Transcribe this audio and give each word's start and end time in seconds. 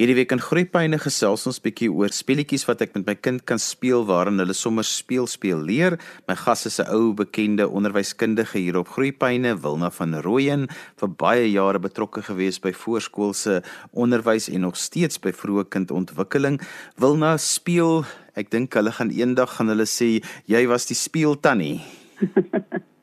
Hierdie 0.00 0.14
week 0.16 0.30
in 0.32 0.40
Groepyne 0.40 0.96
gesels 0.96 1.42
ons 1.44 1.58
bietjie 1.60 1.90
oor 1.92 2.08
speletjies 2.16 2.62
wat 2.64 2.80
ek 2.80 2.94
met 2.94 3.04
my 3.04 3.14
kind 3.20 3.42
kan 3.44 3.58
speel 3.60 4.06
waarin 4.08 4.40
hulle 4.40 4.54
sommer 4.56 4.86
speel 4.88 5.26
speel 5.28 5.60
leer. 5.60 5.98
My 6.24 6.38
gas 6.40 6.64
is 6.64 6.80
'n 6.80 6.88
ou 6.88 7.12
bekende 7.12 7.68
onderwyskundige 7.68 8.56
hier 8.56 8.78
op 8.80 8.88
Groepyne, 8.88 9.60
Wilna 9.60 9.90
van 9.90 10.14
Rooyen, 10.24 10.68
vir 10.96 11.08
baie 11.08 11.52
jare 11.52 11.78
betrokke 11.78 12.22
gewees 12.22 12.58
by 12.58 12.72
voorskoolse 12.72 13.62
onderwys 13.92 14.48
en 14.48 14.62
nog 14.62 14.76
steeds 14.76 15.20
by 15.20 15.32
vroeë 15.32 15.68
kindontwikkeling. 15.68 16.60
Wilna 16.96 17.36
speel, 17.36 18.06
ek 18.34 18.50
dink 18.50 18.72
hulle 18.72 18.92
gaan 18.92 19.10
eendag 19.10 19.52
gaan 19.56 19.68
hulle 19.68 19.84
sê 19.84 20.24
jy 20.46 20.66
was 20.66 20.86
die 20.86 20.96
speeltannie. 20.96 21.84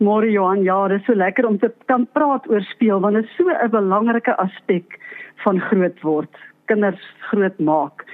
Môre 0.00 0.30
Johan, 0.32 0.62
ja, 0.64 0.78
dit 0.88 1.02
is 1.02 1.04
so 1.04 1.12
lekker 1.12 1.44
om 1.44 1.58
te 1.60 1.68
kan 1.90 2.06
praat 2.16 2.46
oor 2.48 2.62
speel 2.70 3.02
want 3.04 3.18
dit 3.18 3.26
is 3.26 3.36
so 3.36 3.52
'n 3.52 3.70
belangrike 3.70 4.32
aspek 4.40 4.96
van 5.44 5.60
groot 5.60 6.00
word, 6.02 6.36
kinders 6.72 7.04
groot 7.28 7.58
maak. 7.58 8.06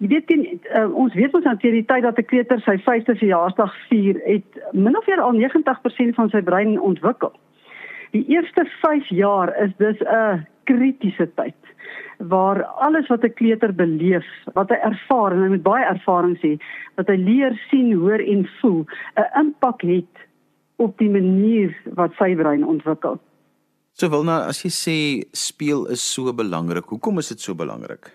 Jy 0.00 0.08
weet 0.08 0.26
teen, 0.26 0.60
uh, 0.74 0.88
ons 0.94 1.14
weet 1.14 1.34
ons 1.34 1.44
hanteer 1.44 1.72
die 1.72 1.84
tyd 1.84 2.02
dat 2.02 2.18
'n 2.18 2.24
kleuter 2.24 2.60
sy 2.60 2.78
5de 2.78 3.16
verjaarsdag 3.20 3.76
vier, 3.90 4.20
het 4.24 4.72
min 4.72 4.96
of 4.96 5.06
meer 5.06 5.20
al 5.20 5.32
90% 5.32 6.14
van 6.14 6.30
sy 6.30 6.40
brein 6.40 6.80
ontwikkel. 6.80 7.32
Die 8.12 8.24
eerste 8.28 8.64
5 8.80 9.08
jaar 9.08 9.52
is 9.60 9.76
dus 9.76 10.00
'n 10.00 10.46
kritiese 10.64 11.28
tyd 11.34 11.60
waar 12.18 12.64
alles 12.64 13.06
wat 13.08 13.22
'n 13.24 13.34
kleuter 13.34 13.74
beleef, 13.74 14.24
wat 14.54 14.70
hy 14.70 14.76
ervaar 14.76 15.32
en 15.32 15.42
hy 15.42 15.48
met 15.48 15.62
baie 15.62 15.84
ervaring 15.84 16.38
sê, 16.38 16.56
wat 16.96 17.08
hy 17.08 17.16
leer, 17.16 17.52
sien, 17.68 17.92
hoor 17.92 18.18
en 18.18 18.48
voel, 18.60 18.86
'n 19.16 19.40
impak 19.40 19.82
het 19.82 20.24
op 20.82 20.98
die 20.98 21.10
manier 21.10 21.74
wat 21.98 22.14
sy 22.18 22.34
brein 22.38 22.64
ontwikkel. 22.66 23.20
So 23.94 24.10
Wilna, 24.10 24.40
as 24.50 24.64
jy 24.64 24.70
sê 24.74 24.96
speel 25.38 25.86
is 25.94 26.02
so 26.02 26.32
belangrik, 26.34 26.88
hoekom 26.90 27.20
is 27.22 27.30
dit 27.30 27.40
so 27.40 27.54
belangrik? 27.54 28.10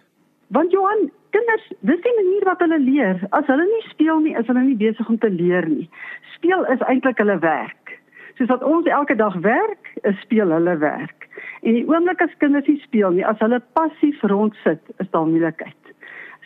Want 0.52 0.74
Johan, 0.76 1.08
kinders, 1.32 1.68
dis 1.88 2.02
die 2.04 2.16
manier 2.18 2.48
wat 2.50 2.64
hulle 2.66 2.80
leer. 2.84 3.22
As 3.38 3.48
hulle 3.48 3.68
nie 3.70 3.86
speel 3.88 4.20
nie, 4.26 4.36
is 4.36 4.50
hulle 4.50 4.66
nie 4.66 4.76
besig 4.80 5.08
om 5.08 5.20
te 5.22 5.30
leer 5.32 5.68
nie. 5.70 5.88
Speel 6.36 6.66
is 6.74 6.84
eintlik 6.90 7.22
hulle 7.22 7.38
werk. 7.44 7.96
Soos 8.36 8.52
wat 8.52 8.66
ons 8.66 8.88
elke 8.92 9.16
dag 9.20 9.38
werk, 9.46 9.92
is 10.04 10.20
speel 10.26 10.52
hulle 10.52 10.76
werk. 10.82 11.30
En 11.64 11.76
die 11.76 11.86
oomblik 11.88 12.24
as 12.24 12.36
kinders 12.44 12.68
nie 12.68 12.80
speel 12.84 13.16
nie, 13.16 13.26
as 13.28 13.40
hulle 13.44 13.62
passief 13.78 14.20
rondsit, 14.32 14.84
is 15.04 15.12
daar 15.16 15.28
moeilikheid. 15.28 15.94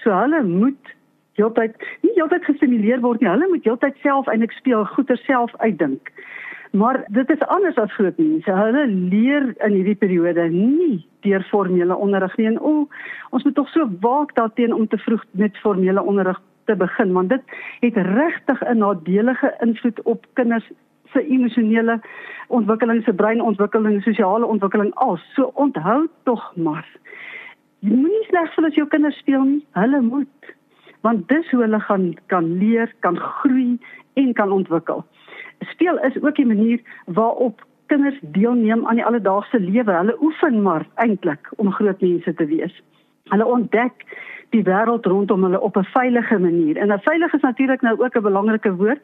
So 0.04 0.14
hulle 0.14 0.44
moet 0.46 0.94
heeltyd 1.40 1.76
nie 2.02 2.14
heeltyd 2.16 2.46
gestimuleer 2.46 3.02
word 3.02 3.22
nie. 3.22 3.30
Hulle 3.30 3.50
moet 3.50 3.66
heeltyd 3.66 3.98
self 4.02 4.28
eintlik 4.28 4.52
speel, 4.52 4.86
goeie 4.96 5.18
self 5.26 5.56
uitdink. 5.58 6.12
Maar 6.74 7.04
dit 7.14 7.30
is 7.30 7.42
anders 7.54 7.78
as 7.78 7.94
groot 7.94 8.18
mense. 8.18 8.52
Hulle 8.52 8.88
leer 8.88 9.52
in 9.66 9.76
hierdie 9.78 9.98
periode 9.98 10.48
nie 10.50 11.04
deur 11.22 11.44
formele 11.52 11.96
onderrig 11.96 12.34
nie. 12.38 12.48
En 12.50 12.58
o, 12.60 12.88
ons 13.30 13.44
moet 13.46 13.56
tog 13.56 13.70
so 13.70 13.86
waak 14.02 14.34
daarteen 14.36 14.74
om 14.74 14.88
te 14.88 14.98
vroeg 14.98 15.22
met 15.38 15.60
formele 15.62 16.02
onderrig 16.02 16.42
te 16.66 16.76
begin, 16.76 17.12
want 17.14 17.30
dit 17.30 17.54
het 17.80 17.98
regtig 18.08 18.64
'n 18.64 18.78
nadelige 18.78 19.54
invloed 19.62 20.02
op 20.02 20.26
kinders 20.34 20.72
se 21.12 21.28
emosionele 21.28 22.02
ontwikkeling, 22.48 23.04
se 23.04 23.14
breinontwikkeling, 23.14 24.02
sosiale 24.02 24.46
ontwikkeling 24.46 24.94
al. 24.96 25.18
So 25.36 25.52
onthou 25.54 26.08
tog 26.24 26.56
maar. 26.56 26.88
Jy 27.80 27.96
moenie 27.96 28.26
slegs 28.30 28.54
vir 28.56 28.66
as 28.66 28.76
jou 28.76 28.88
kinders 28.88 29.18
speel 29.18 29.44
nie. 29.44 29.66
Hulle 29.72 30.02
moet 30.02 30.54
want 31.04 31.28
dis 31.28 31.50
hoe 31.52 31.62
hulle 31.62 31.80
gaan 31.80 32.14
kan 32.32 32.58
leer, 32.58 32.94
kan 33.00 33.18
groei 33.18 33.80
en 34.20 34.34
kan 34.34 34.52
ontwikkel 34.52 35.04
speel 35.72 36.00
is 36.00 36.22
ook 36.22 36.38
'n 36.38 36.48
manier 36.48 36.80
waarop 37.06 37.66
kinders 37.86 38.20
deelneem 38.22 38.88
aan 38.88 38.96
die 38.96 39.06
alledaagse 39.06 39.60
lewe. 39.60 39.92
Hulle 39.92 40.22
oefen 40.22 40.62
maar 40.62 40.86
eintlik 40.96 41.52
om 41.56 41.72
groot 41.72 42.02
mense 42.02 42.34
te 42.34 42.46
wees. 42.46 42.84
Hulle 43.24 43.46
ontdek 43.46 43.94
die 44.50 44.64
wêreld 44.64 45.06
rondom 45.06 45.44
hulle 45.44 45.62
op 45.62 45.78
'n 45.78 45.84
veilige 45.84 46.40
manier. 46.40 46.78
En 46.78 46.92
'n 46.92 47.00
veilig 47.00 47.34
is 47.34 47.42
natuurlik 47.42 47.82
nou 47.82 48.04
ook 48.04 48.16
'n 48.16 48.22
belangrike 48.22 48.76
woord. 48.76 49.02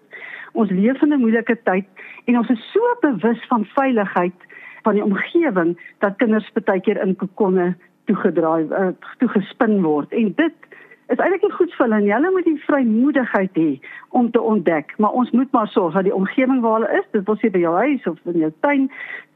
Ons 0.51 0.69
leef 0.69 1.01
in 1.01 1.13
'n 1.13 1.19
moeilike 1.19 1.57
tyd 1.63 1.85
en 2.25 2.37
ons 2.37 2.49
is 2.49 2.71
so 2.71 2.81
bewus 2.99 3.45
van 3.47 3.65
veiligheid 3.65 4.39
van 4.81 4.93
die 4.93 5.03
omgewing 5.03 5.79
dat 5.97 6.15
kinders 6.15 6.51
baie 6.63 6.81
keer 6.81 7.01
in 7.01 7.15
kokonne 7.15 7.75
toegedraai 8.05 8.63
uh, 8.63 8.87
toegespin 9.17 9.81
word. 9.81 10.11
En 10.11 10.33
dit 10.35 10.53
is 11.09 11.17
eintlik 11.17 11.41
nie 11.45 11.55
goed 11.57 11.73
vir 11.73 11.85
hulle 11.85 11.99
nie. 12.03 12.13
Hulle 12.13 12.31
moet 12.35 12.47
die 12.47 12.61
vrymoedigheid 12.67 13.57
hê 13.57 13.69
om 14.19 14.29
te 14.31 14.41
ontdek, 14.41 14.93
maar 14.97 15.17
ons 15.17 15.31
moet 15.33 15.51
maar 15.55 15.69
sorg 15.73 15.97
dat 15.97 16.05
die 16.07 16.15
omgewing 16.15 16.61
waar 16.61 16.79
hulle 16.79 17.01
is, 17.01 17.07
dit 17.17 17.25
wil 17.25 17.37
sê 17.41 17.51
by 17.53 17.61
jou 17.63 17.75
huis 17.81 18.07
of 18.11 18.17
in 18.29 18.41
jou 18.45 18.51
tuin, 18.65 18.87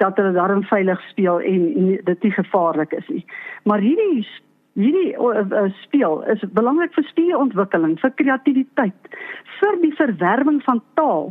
dat 0.04 0.18
hulle 0.22 0.34
daarin 0.38 0.66
veilig 0.70 1.02
speel 1.10 1.42
en 1.42 1.70
dit 2.10 2.26
nie 2.28 2.34
gevaarlik 2.38 2.94
is 2.98 3.08
nie. 3.10 3.26
Maar 3.70 3.86
hierdie 3.86 4.26
hierdie 4.74 5.14
uh, 5.14 5.68
speel 5.84 6.24
is 6.34 6.42
belangrik 6.58 6.96
vir 6.96 7.06
spielontwikkeling, 7.12 7.94
vir 8.02 8.14
kreatiwiteit, 8.18 9.12
vir 9.60 9.78
die 9.84 9.94
verwerwing 10.00 10.64
van 10.66 10.82
taal 10.98 11.30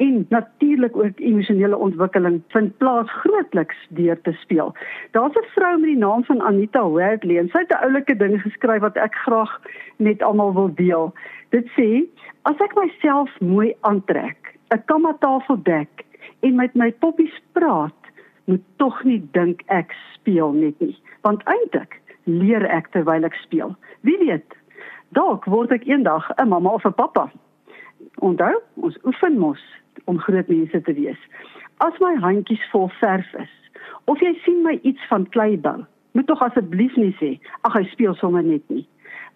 en 0.00 0.26
natuurlik 0.28 0.96
ook 0.96 1.18
emosionele 1.20 1.76
ontwikkeling 1.76 2.42
vind 2.48 2.76
plaas 2.76 3.10
grootliks 3.12 3.76
deur 3.88 4.20
te 4.20 4.32
speel. 4.32 4.72
Daar's 5.10 5.36
'n 5.36 5.50
vrou 5.54 5.78
met 5.78 5.90
die 5.90 5.96
naam 5.96 6.24
van 6.24 6.40
Anita 6.40 6.88
Wardley 6.88 7.38
en 7.38 7.48
sy 7.48 7.58
het 7.58 7.70
'n 7.70 7.84
oulike 7.84 8.16
ding 8.16 8.40
geskryf 8.42 8.80
wat 8.80 8.96
ek 8.96 9.14
graag 9.14 9.60
met 9.96 10.22
almal 10.22 10.54
wil 10.54 10.74
deel. 10.74 11.14
Dit 11.48 11.66
sê: 11.76 12.04
"As 12.42 12.56
ek 12.56 12.74
myself 12.74 13.40
mooi 13.40 13.74
aantrek, 13.80 14.58
'n 14.68 14.82
kammatafel 14.84 15.62
dek 15.62 16.04
en 16.40 16.54
met 16.54 16.74
my 16.74 16.92
poppies 16.92 17.40
praat, 17.52 18.02
moet 18.44 18.62
tog 18.76 19.04
nie 19.04 19.28
dink 19.32 19.62
ek 19.66 19.94
speel 20.14 20.52
net 20.52 20.80
nie, 20.80 20.96
want 21.20 21.44
eintlik 21.44 22.00
leer 22.24 22.64
ek 22.64 22.88
terwyl 22.88 23.24
ek 23.24 23.34
speel. 23.34 23.76
Wie 24.00 24.18
weet, 24.18 24.54
dalk 25.08 25.44
word 25.44 25.72
ek 25.72 25.84
eendag 25.84 26.30
'n 26.36 26.48
mamma 26.48 26.70
of 26.70 26.84
'n 26.84 26.92
pappa." 26.92 27.30
Onthou, 28.14 28.62
ons 28.74 28.98
oefen 29.04 29.38
mos 29.38 29.60
om 30.04 30.18
groot 30.18 30.48
mense 30.48 30.82
te 30.82 30.92
wees. 30.92 31.18
As 31.78 31.96
my 32.00 32.14
handjies 32.20 32.62
vol 32.72 32.90
verf 33.00 33.34
is 33.34 33.52
of 34.04 34.20
jy 34.20 34.32
sien 34.44 34.62
my 34.62 34.78
iets 34.82 35.02
van 35.08 35.26
klei 35.34 35.56
bou, 35.56 35.84
moet 36.12 36.26
tog 36.26 36.42
asseblief 36.42 36.96
nie 36.96 37.14
sê 37.20 37.34
ag 37.68 37.76
hy 37.76 37.84
speel 37.92 38.14
sommer 38.18 38.42
net 38.42 38.64
nie. 38.68 38.86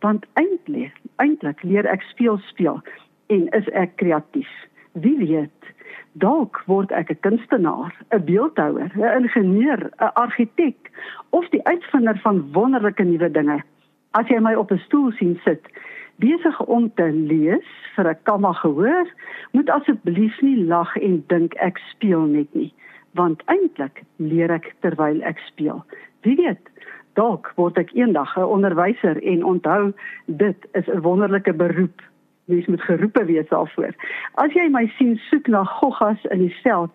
Want 0.03 0.27
eintlik, 0.41 0.97
eintlik 1.23 1.63
leer 1.63 1.87
ek 1.87 2.03
speel 2.11 2.41
speel 2.51 2.81
en 3.33 3.49
is 3.57 3.69
ek 3.73 3.97
kreatief. 4.03 4.51
Wie 4.93 5.17
weet, 5.19 5.71
dalk 6.23 6.61
word 6.67 6.93
ek 6.93 7.11
'n 7.11 7.21
kunstenaar, 7.27 7.93
'n 8.11 8.25
beeldhouer, 8.25 8.91
'n 8.95 9.23
ingenieur, 9.23 9.91
'n 10.01 10.13
argitek 10.15 10.91
of 11.31 11.49
die 11.49 11.65
uitvinder 11.65 12.19
van 12.23 12.53
wonderlike 12.53 13.03
nuwe 13.03 13.31
dinge. 13.31 13.63
As 14.13 14.29
jy 14.29 14.39
my 14.39 14.55
op 14.55 14.71
'n 14.71 14.79
stoel 14.79 15.13
sien 15.13 15.41
sit, 15.45 15.63
besig 16.17 16.61
om 16.67 16.91
te 16.95 17.09
lees 17.13 17.67
vir 17.97 18.09
'n 18.11 18.19
kamma 18.23 18.53
gehoor, 18.53 19.07
moet 19.53 19.71
asseblief 19.71 20.41
nie 20.41 20.65
lag 20.65 20.97
en 20.97 21.25
dink 21.27 21.55
ek 21.55 21.79
speel 21.79 22.21
net 22.21 22.55
nie, 22.55 22.73
want 23.15 23.43
eintlik 23.47 24.03
leer 24.17 24.51
ek 24.51 24.75
terwyl 24.81 25.23
ek 25.23 25.39
speel. 25.39 25.85
Wie 26.23 26.37
weet, 26.37 26.69
dalk 27.15 27.53
word 27.57 27.79
ek 27.79 27.95
eendag 27.95 28.37
'n 28.37 28.51
onderwyser 28.57 29.23
en 29.23 29.45
onthou 29.45 29.93
dit 30.27 30.67
is 30.73 30.87
'n 30.89 31.01
wonderlike 31.01 31.53
beroep. 31.53 32.03
Mens 32.45 32.67
moet 32.67 32.83
geroepe 32.83 33.25
wees 33.25 33.49
daarvoor. 33.49 33.95
As 34.35 34.53
jy 34.53 34.69
my 34.69 34.87
sien 34.99 35.17
soek 35.17 35.47
na 35.47 35.65
goggas 35.65 36.25
in 36.25 36.39
die 36.39 36.57
veld 36.63 36.93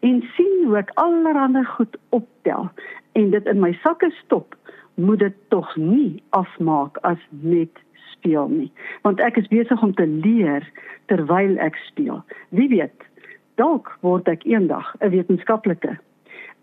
en 0.00 0.22
sien 0.36 0.64
hoe 0.64 0.76
ek 0.76 0.90
allerlei 0.94 1.64
goed 1.64 1.96
optel 2.10 2.70
en 3.12 3.30
dit 3.30 3.46
in 3.46 3.60
my 3.60 3.72
sakke 3.82 4.10
stop, 4.10 4.54
moet 4.94 5.18
dit 5.18 5.34
tog 5.48 5.76
nie 5.76 6.22
afmaak 6.30 6.96
as 6.96 7.18
net 7.30 7.78
speel 8.20 8.48
nie, 8.52 8.68
want 9.02 9.20
ek 9.24 9.40
is 9.40 9.48
besig 9.48 9.80
om 9.82 9.94
te 9.96 10.06
leer 10.06 10.66
terwyl 11.08 11.56
ek 11.64 11.78
speel. 11.88 12.20
Wie 12.54 12.68
weet, 12.68 13.06
dalk 13.60 13.90
word 14.04 14.28
ek 14.28 14.44
eendag 14.48 14.94
'n 15.00 15.10
wetenskaplike. 15.16 15.96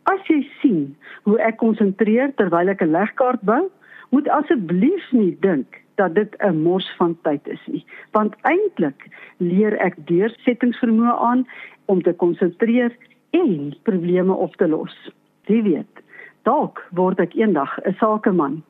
As 0.07 0.21
jy 0.29 0.45
sien 0.61 0.95
hoe 1.25 1.39
ek 1.41 1.57
konsentreer 1.57 2.31
terwyl 2.37 2.69
ek 2.69 2.81
'n 2.81 2.93
legkaart 2.93 3.41
bou, 3.41 3.69
moet 4.11 4.29
asseblief 4.29 5.11
nie 5.11 5.35
dink 5.41 5.81
dat 5.97 6.15
dit 6.15 6.35
'n 6.39 6.63
mors 6.63 6.87
van 6.97 7.17
tyd 7.23 7.47
is 7.47 7.63
nie, 7.67 7.85
want 8.11 8.35
eintlik 8.43 9.09
leer 9.37 9.75
ek 9.81 9.95
deursettingsvermoë 10.07 11.17
aan 11.19 11.47
om 11.85 12.01
te 12.01 12.13
konsentreer 12.13 12.95
en 13.31 13.75
probleme 13.83 14.33
op 14.33 14.55
te 14.55 14.67
los. 14.67 14.95
Wie 15.45 15.63
weet, 15.63 15.93
dalk 16.43 16.87
word 16.91 17.19
ek 17.19 17.35
eendag 17.35 17.79
'n 17.83 17.95
sakeman 17.99 18.63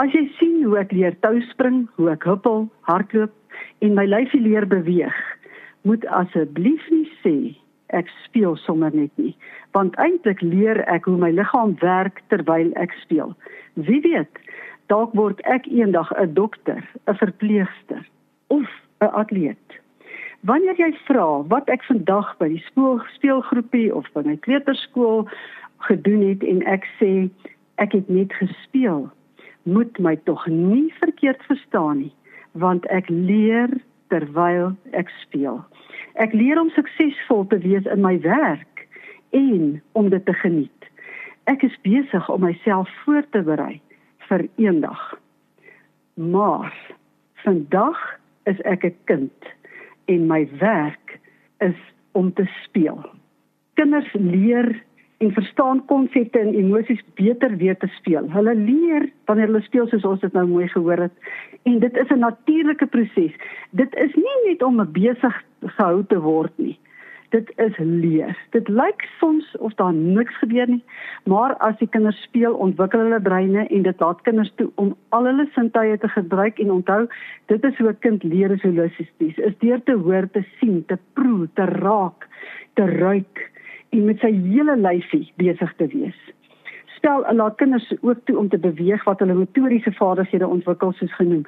As 0.00 0.08
jy 0.16 0.22
sien 0.38 0.62
hoe 0.64 0.78
ek 0.80 0.92
leer 0.96 1.12
tou 1.20 1.36
spring, 1.50 1.82
hoe 2.00 2.14
ek 2.14 2.22
huppel, 2.24 2.62
hardloop 2.88 3.32
en 3.84 3.92
my 3.98 4.06
lyfie 4.08 4.40
leer 4.40 4.64
beweeg, 4.64 5.18
moet 5.84 6.06
asseblief 6.16 6.86
nie 6.88 7.04
sê 7.20 7.34
ek 7.92 8.08
speel 8.22 8.56
sommer 8.62 8.94
net 8.96 9.12
nie, 9.20 9.34
want 9.76 9.98
eintlik 10.00 10.40
leer 10.40 10.80
ek 10.88 11.10
hoe 11.10 11.18
my 11.20 11.28
liggaam 11.36 11.76
werk 11.84 12.24
terwyl 12.32 12.72
ek 12.80 12.96
speel. 13.02 13.36
Wie 13.76 14.00
weet, 14.00 14.40
dalk 14.88 15.12
word 15.18 15.44
ek 15.44 15.68
eendag 15.68 16.08
'n 16.16 16.32
dokter, 16.40 16.80
'n 17.04 17.20
verpleegster 17.20 18.02
of 18.48 18.64
'n 19.04 19.12
atleet. 19.12 19.80
Wanneer 20.40 20.80
jy 20.80 20.92
vra 21.04 21.44
wat 21.52 21.68
ek 21.68 21.84
vandag 21.84 22.32
by 22.38 22.48
die 22.48 22.64
skool 22.64 23.02
speelgroepie 23.20 23.92
of 23.92 24.08
by 24.14 24.24
my 24.24 24.36
kleuterskool 24.36 25.28
gedoen 25.84 26.28
het 26.32 26.42
en 26.42 26.64
ek 26.64 26.88
sê 26.96 27.28
ek 27.76 27.92
het 27.92 28.08
net 28.08 28.32
gespeel 28.32 29.12
moet 29.62 29.98
my 29.98 30.16
tog 30.24 30.46
nie 30.46 30.94
verkeerd 31.00 31.42
verstaan 31.48 31.98
nie, 31.98 32.14
want 32.52 32.86
ek 32.86 33.08
leer 33.08 33.70
terwyl 34.12 34.74
ek 34.92 35.08
speel. 35.22 35.62
Ek 36.20 36.34
leer 36.36 36.60
om 36.60 36.70
suksesvol 36.74 37.46
te 37.48 37.58
wees 37.62 37.86
in 37.88 38.02
my 38.04 38.18
werk 38.20 38.86
en 39.32 39.80
om 39.92 40.10
dit 40.12 40.24
te 40.24 40.34
geniet. 40.42 40.88
Ek 41.50 41.64
is 41.66 41.78
besig 41.82 42.28
om 42.30 42.44
myself 42.44 42.90
voor 43.04 43.24
te 43.30 43.42
berei 43.42 43.80
vir 44.28 44.46
eendag. 44.60 45.00
Maar 46.14 46.74
vandag 47.42 47.98
is 48.44 48.60
ek 48.60 48.84
'n 48.84 48.96
kind 49.04 49.40
en 50.06 50.26
my 50.26 50.48
werk 50.58 51.18
is 51.58 51.78
om 52.12 52.32
te 52.32 52.46
speel. 52.64 53.00
Kinders 53.74 54.12
leer 54.12 54.82
en 55.22 55.32
verstaan 55.32 55.84
konsepte 55.86 56.38
en 56.38 56.54
emosies 56.54 57.02
beter 57.14 57.56
weet 57.56 57.80
te 57.80 57.86
speel. 57.86 58.26
Hulle 58.34 58.54
leer 58.58 59.10
wanneer 59.30 59.46
hulle 59.46 59.62
speel 59.62 59.86
soos 59.90 60.06
ons 60.08 60.22
dit 60.24 60.32
nou 60.34 60.46
mooi 60.50 60.66
gehoor 60.72 61.06
het. 61.06 61.28
En 61.62 61.78
dit 61.78 61.98
is 62.02 62.10
'n 62.10 62.18
natuurlike 62.18 62.86
proses. 62.86 63.34
Dit 63.70 63.94
is 63.94 64.14
nie 64.14 64.38
net 64.46 64.62
om 64.62 64.82
besig 64.92 65.44
gehou 65.60 66.04
te 66.06 66.18
word 66.20 66.52
nie. 66.56 66.78
Dit 67.28 67.52
is 67.56 67.76
leer. 67.78 68.36
Dit 68.50 68.68
lyk 68.68 69.08
soms 69.18 69.56
of 69.56 69.74
daar 69.74 69.94
niks 69.94 70.38
gebeur 70.38 70.68
nie, 70.68 70.84
maar 71.24 71.54
as 71.56 71.78
die 71.78 71.88
kinders 71.88 72.22
speel, 72.22 72.54
ontwikkel 72.54 73.00
hulle 73.00 73.20
breine 73.20 73.66
en 73.66 73.82
dit 73.82 74.00
laat 74.00 74.20
kinders 74.22 74.52
toe 74.54 74.70
om 74.74 74.96
al 75.08 75.24
hulle 75.24 75.48
sintuie 75.54 75.98
te 75.98 76.08
gebruik 76.08 76.58
en 76.58 76.70
onthou, 76.70 77.06
dit 77.46 77.64
is 77.64 77.78
hoe 77.78 77.88
'n 77.88 77.98
kind 77.98 78.22
leer 78.22 78.50
is 78.50 78.62
holisties. 78.62 79.36
Is 79.36 79.58
deur 79.58 79.82
te 79.82 79.92
hoor, 79.92 80.30
te 80.30 80.44
sien, 80.58 80.84
te 80.86 80.98
proe, 81.12 81.48
te 81.54 81.64
raak, 81.64 82.28
te 82.74 82.84
ruik 82.84 83.51
en 83.92 84.04
met 84.08 84.20
sy 84.24 84.30
hele 84.32 84.76
lyfie 84.80 85.26
besig 85.40 85.72
te 85.76 85.86
wees. 85.92 86.18
Stel 86.96 87.24
laat 87.36 87.58
kinders 87.60 87.92
ook 88.00 88.20
toe 88.24 88.38
om 88.38 88.48
te 88.48 88.58
beweeg 88.58 89.04
wat 89.04 89.20
hulle 89.20 89.36
motoriese 89.36 89.92
vaardighede 89.92 90.48
ontwikkel 90.48 90.92
soos 90.92 91.14
genoem. 91.20 91.44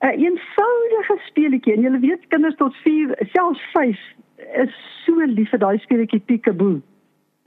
'n 0.00 0.06
een 0.06 0.20
Eenvoudige 0.24 1.16
speletjie 1.26 1.74
en 1.74 1.82
jy 1.82 2.00
weet 2.00 2.28
kinders 2.28 2.56
tot 2.56 2.74
4, 2.84 3.16
selfs 3.32 3.62
5 3.72 3.98
is 4.64 4.74
so 5.04 5.24
lief 5.26 5.50
vir 5.50 5.58
daai 5.58 5.78
speletjie 5.78 6.20
Peekaboo. 6.20 6.80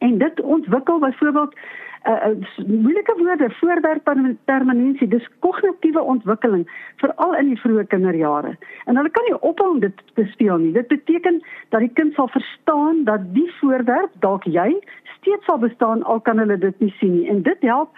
En 0.01 0.17
dit 0.17 0.41
ontwikkel 0.41 0.99
byvoorbeeld 0.99 1.53
'n 1.53 2.09
uh, 2.09 2.27
uh, 2.27 2.65
moeilike 2.83 3.13
woorde, 3.17 3.49
voorwerp 3.49 4.03
permanensie, 4.45 5.07
dis 5.07 5.29
kognitiewe 5.39 6.01
ontwikkeling 6.01 6.63
veral 6.95 7.35
in 7.35 7.45
die 7.45 7.59
vroeë 7.59 7.85
kinderjare. 7.87 8.55
En 8.85 8.95
hulle 8.95 9.09
kan 9.09 9.23
nie 9.27 9.41
ophou 9.41 9.69
om 9.69 9.79
dit 9.79 10.01
te 10.13 10.25
speel 10.25 10.57
nie. 10.57 10.71
Dit 10.73 10.87
beteken 10.87 11.41
dat 11.69 11.79
die 11.79 11.93
kind 11.93 12.13
sal 12.13 12.27
verstaan 12.27 13.03
dat 13.03 13.33
die 13.33 13.51
voorwerp 13.59 14.09
dalk 14.19 14.43
jy 14.43 14.79
steeds 15.19 15.45
sal 15.45 15.57
bestaan 15.57 16.03
al 16.03 16.19
kan 16.19 16.37
hulle 16.37 16.57
dit 16.57 16.79
nie 16.79 16.93
sien 16.97 17.13
nie. 17.19 17.29
En 17.29 17.41
dit 17.41 17.61
help 17.61 17.89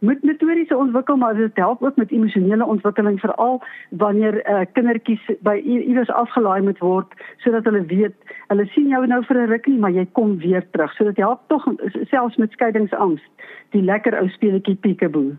met 0.00 0.22
motoriese 0.22 0.76
ontwikkeling 0.76 1.20
maar 1.20 1.34
dit 1.34 1.56
help 1.56 1.82
ook 1.82 1.96
met 1.96 2.10
emosionele 2.10 2.64
ontwikkeling 2.64 3.20
veral 3.20 3.62
wanneer 3.90 4.50
uh, 4.50 4.60
kindertjies 4.72 5.30
by 5.40 5.60
iewers 5.64 6.10
afgelaai 6.10 6.62
moet 6.62 6.78
word 6.78 7.12
sodat 7.44 7.64
hulle 7.64 7.84
weet 7.84 8.16
hulle 8.48 8.66
sien 8.72 8.88
jou 8.88 9.06
nou 9.06 9.20
vir 9.24 9.36
'n 9.42 9.50
rukkie 9.50 9.78
maar 9.78 9.90
jy 9.90 10.06
kom 10.12 10.38
weer 10.38 10.64
terug. 10.70 10.92
So 10.92 11.04
dit 11.04 11.16
help 11.16 11.40
tog 11.46 11.68
selfs 12.10 12.36
met 12.36 12.52
skeidingsangs 12.52 13.22
die 13.70 13.82
lekker 13.82 14.18
ou 14.20 14.28
speletjie 14.28 14.74
peekaboo. 14.74 15.36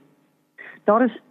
Daar 0.83 1.03
is 1.03 1.21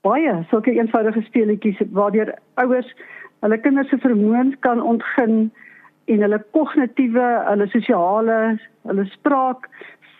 baie 0.00 0.44
sulke 0.50 0.70
eenvoudige 0.70 1.22
speletjies 1.22 1.82
waardeur 1.90 2.34
ouers 2.54 2.94
hulle 3.40 3.58
kinders 3.58 3.88
se 3.88 3.98
vermoëns 3.98 4.54
kan 4.60 4.82
ontgin 4.82 5.50
en 6.06 6.22
hulle 6.22 6.38
kognitiewe 6.54 7.26
hulle 7.48 7.66
sosiale 7.66 8.58
hulle 8.86 9.04
spraak 9.04 9.66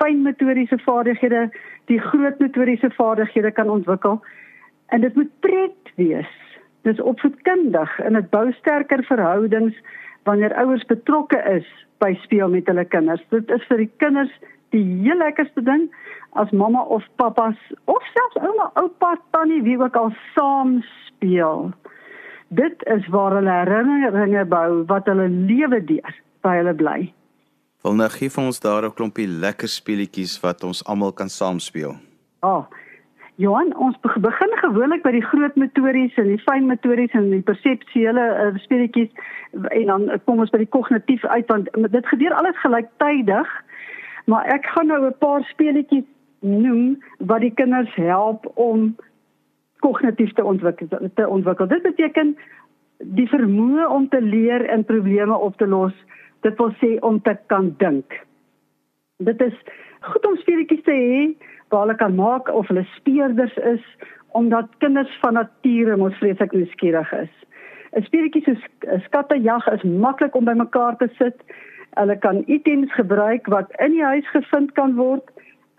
fynmotoriese 0.00 0.78
vaardighede 0.84 1.46
die 1.90 2.00
groot 2.00 2.38
motoriese 2.38 2.90
vaardighede 2.96 3.50
kan 3.50 3.70
ontwikkel. 3.70 4.20
En 4.86 5.00
dit 5.00 5.14
moet 5.14 5.30
pret 5.40 5.92
wees. 5.96 6.32
Dis 6.82 7.00
opvoedkundig 7.00 7.98
en 7.98 8.12
dit 8.12 8.30
bou 8.30 8.52
sterker 8.52 9.04
verhoudings 9.04 9.74
wanneer 10.22 10.54
ouers 10.54 10.84
betrokke 10.84 11.38
is 11.50 11.66
by 11.98 12.12
speel 12.22 12.48
met 12.48 12.66
hulle 12.66 12.84
kinders. 12.84 13.22
Dit 13.30 13.50
is 13.50 13.64
vir 13.70 13.84
die 13.84 13.90
kinders 14.02 14.32
die 14.74 14.84
heel 14.84 15.18
lekkerste 15.22 15.62
ding 15.64 15.88
as 16.36 16.50
mamma 16.50 16.82
of 16.92 17.04
pappas 17.16 17.56
of 17.84 18.02
selfs 18.12 18.40
ouma, 18.42 18.70
oupa, 18.74 19.14
tannie 19.30 19.62
wie 19.64 19.78
ook 19.80 19.96
al 19.96 20.12
saam 20.34 20.80
speel. 21.06 21.70
Dit 22.48 22.82
is 22.92 23.06
waar 23.10 23.38
hulle 23.38 23.58
herinneringe 23.62 24.44
bou 24.50 24.84
wat 24.90 25.08
hulle 25.10 25.28
lewe 25.28 25.80
deur 25.84 26.18
by 26.46 26.58
hulle 26.60 26.74
bly. 26.74 26.98
Wil 27.86 27.94
nou 27.94 28.08
gee 28.10 28.26
vir 28.34 28.42
ons 28.42 28.58
daar 28.60 28.82
'n 28.82 28.94
klompie 28.98 29.28
lekker 29.28 29.68
speletjies 29.68 30.40
wat 30.42 30.64
ons 30.64 30.84
almal 30.90 31.12
kan 31.12 31.28
saam 31.28 31.58
speel. 31.58 31.94
Ja. 32.42 32.48
Oh, 32.48 32.64
Johan, 33.36 33.76
ons 33.76 33.96
begin 34.00 34.52
gewoonlik 34.64 35.02
by 35.02 35.10
die 35.10 35.22
groot 35.22 35.54
motories 35.54 36.14
en 36.16 36.26
die 36.26 36.42
fyn 36.42 36.66
motories 36.66 37.12
en 37.12 37.30
die 37.30 37.42
perseptuele 37.42 38.24
uh, 38.42 38.58
speletjies 38.58 39.10
en 39.52 39.86
dan 39.86 40.20
kom 40.24 40.38
ons 40.38 40.50
by 40.50 40.58
die 40.58 40.74
kognitief 40.76 41.24
uit 41.24 41.46
want 41.46 41.68
dit 41.92 42.06
gebeur 42.06 42.34
alles 42.34 42.58
gelyktydig. 42.58 43.54
Maar 44.24 44.44
ek 44.46 44.66
gaan 44.66 44.86
nou 44.86 45.06
'n 45.06 45.18
paar 45.18 45.44
speletjies 45.44 46.08
noem 46.40 46.98
wat 47.18 47.40
die 47.40 47.54
kinders 47.54 47.94
help 47.94 48.50
om 48.54 48.96
kognitief 49.78 50.32
te 50.32 50.44
ontwikkel 50.44 50.88
te 51.14 51.28
ontwikkel. 51.28 51.66
Dit 51.66 51.82
beteken 51.82 52.36
die 52.98 53.28
vermoë 53.28 53.88
om 53.88 54.08
te 54.08 54.22
leer 54.22 54.64
en 54.64 54.84
probleme 54.84 55.38
op 55.38 55.56
te 55.56 55.66
los 55.66 55.94
dit 56.46 56.62
wil 56.62 56.72
sê 56.80 56.96
om 57.06 57.20
te 57.22 57.34
kan 57.52 57.72
dink. 57.82 58.20
Dit 59.28 59.40
is 59.42 59.56
goed 60.06 60.26
om 60.28 60.36
speletjies 60.42 60.84
te 60.86 60.94
hê 60.94 61.20
waar 61.72 61.86
hulle 61.86 61.98
kan 61.98 62.14
maak 62.14 62.50
of 62.52 62.68
hulle 62.70 62.86
speerders 62.94 63.56
is 63.74 63.84
omdat 64.38 64.74
kinders 64.84 65.12
van 65.22 65.38
nature 65.40 65.96
mos 65.96 66.18
vreeslik 66.20 66.52
nuuskierig 66.52 67.12
is. 67.12 67.32
'n 67.96 68.04
Speletjie 68.04 68.42
soos 68.44 68.64
skattejag 69.06 69.66
is 69.72 69.82
maklik 69.82 70.34
om 70.36 70.44
bymekaar 70.44 70.96
te 70.96 71.08
sit. 71.18 71.38
Hulle 71.96 72.16
kan 72.18 72.42
items 72.46 72.92
gebruik 72.92 73.46
wat 73.46 73.72
in 73.86 73.96
die 73.96 74.04
huis 74.04 74.28
gevind 74.34 74.72
kan 74.72 74.94
word. 74.94 75.24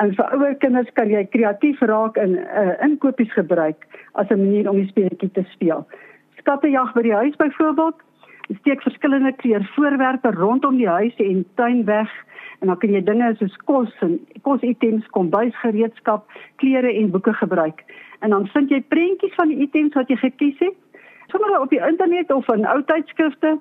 En 0.01 0.15
vir 0.15 0.33
ouer 0.33 0.55
kinders 0.55 0.89
kan 0.93 1.09
jy 1.09 1.23
kreatief 1.25 1.79
raak 1.81 2.17
en 2.17 2.37
uh, 2.39 2.73
inkopies 2.85 3.33
gebruik 3.33 3.85
as 4.13 4.29
'n 4.29 4.41
manier 4.41 4.69
om 4.69 4.81
die 4.81 4.89
speletjie 4.89 5.31
te 5.31 5.45
speel. 5.53 5.85
Skattejag 6.41 6.93
by 6.93 7.01
die 7.01 7.17
huis 7.21 7.35
byvoorbeeld 7.35 8.01
steek 8.55 8.81
verskillende 8.81 9.33
kleur 9.35 9.71
voorwerpe 9.75 10.31
rondom 10.31 10.77
die 10.77 10.87
huis 10.89 11.15
en 11.15 11.45
tuin 11.55 11.85
weg 11.85 12.11
en 12.59 12.67
dan 12.67 12.77
kan 12.77 12.93
jy 12.93 13.03
dinge 13.05 13.35
soos 13.37 13.55
kos 13.69 13.93
en 14.01 14.17
kositems, 14.41 15.05
kombuisgereedskap, 15.13 16.25
klere 16.55 16.93
en 16.93 17.11
boeke 17.13 17.33
gebruik. 17.33 17.83
En 18.19 18.33
dan 18.33 18.47
vind 18.53 18.71
jy 18.73 18.81
prentjies 18.81 19.35
van 19.37 19.51
die 19.53 19.59
items 19.67 19.93
wat 19.93 20.09
jy 20.09 20.17
gekies 20.23 20.59
het. 20.63 21.01
Sommige 21.27 21.61
op 21.61 21.69
die 21.69 21.83
internet 21.83 22.31
of 22.33 22.47
in 22.53 22.65
ou 22.65 22.79
tydskrifte 22.83 23.57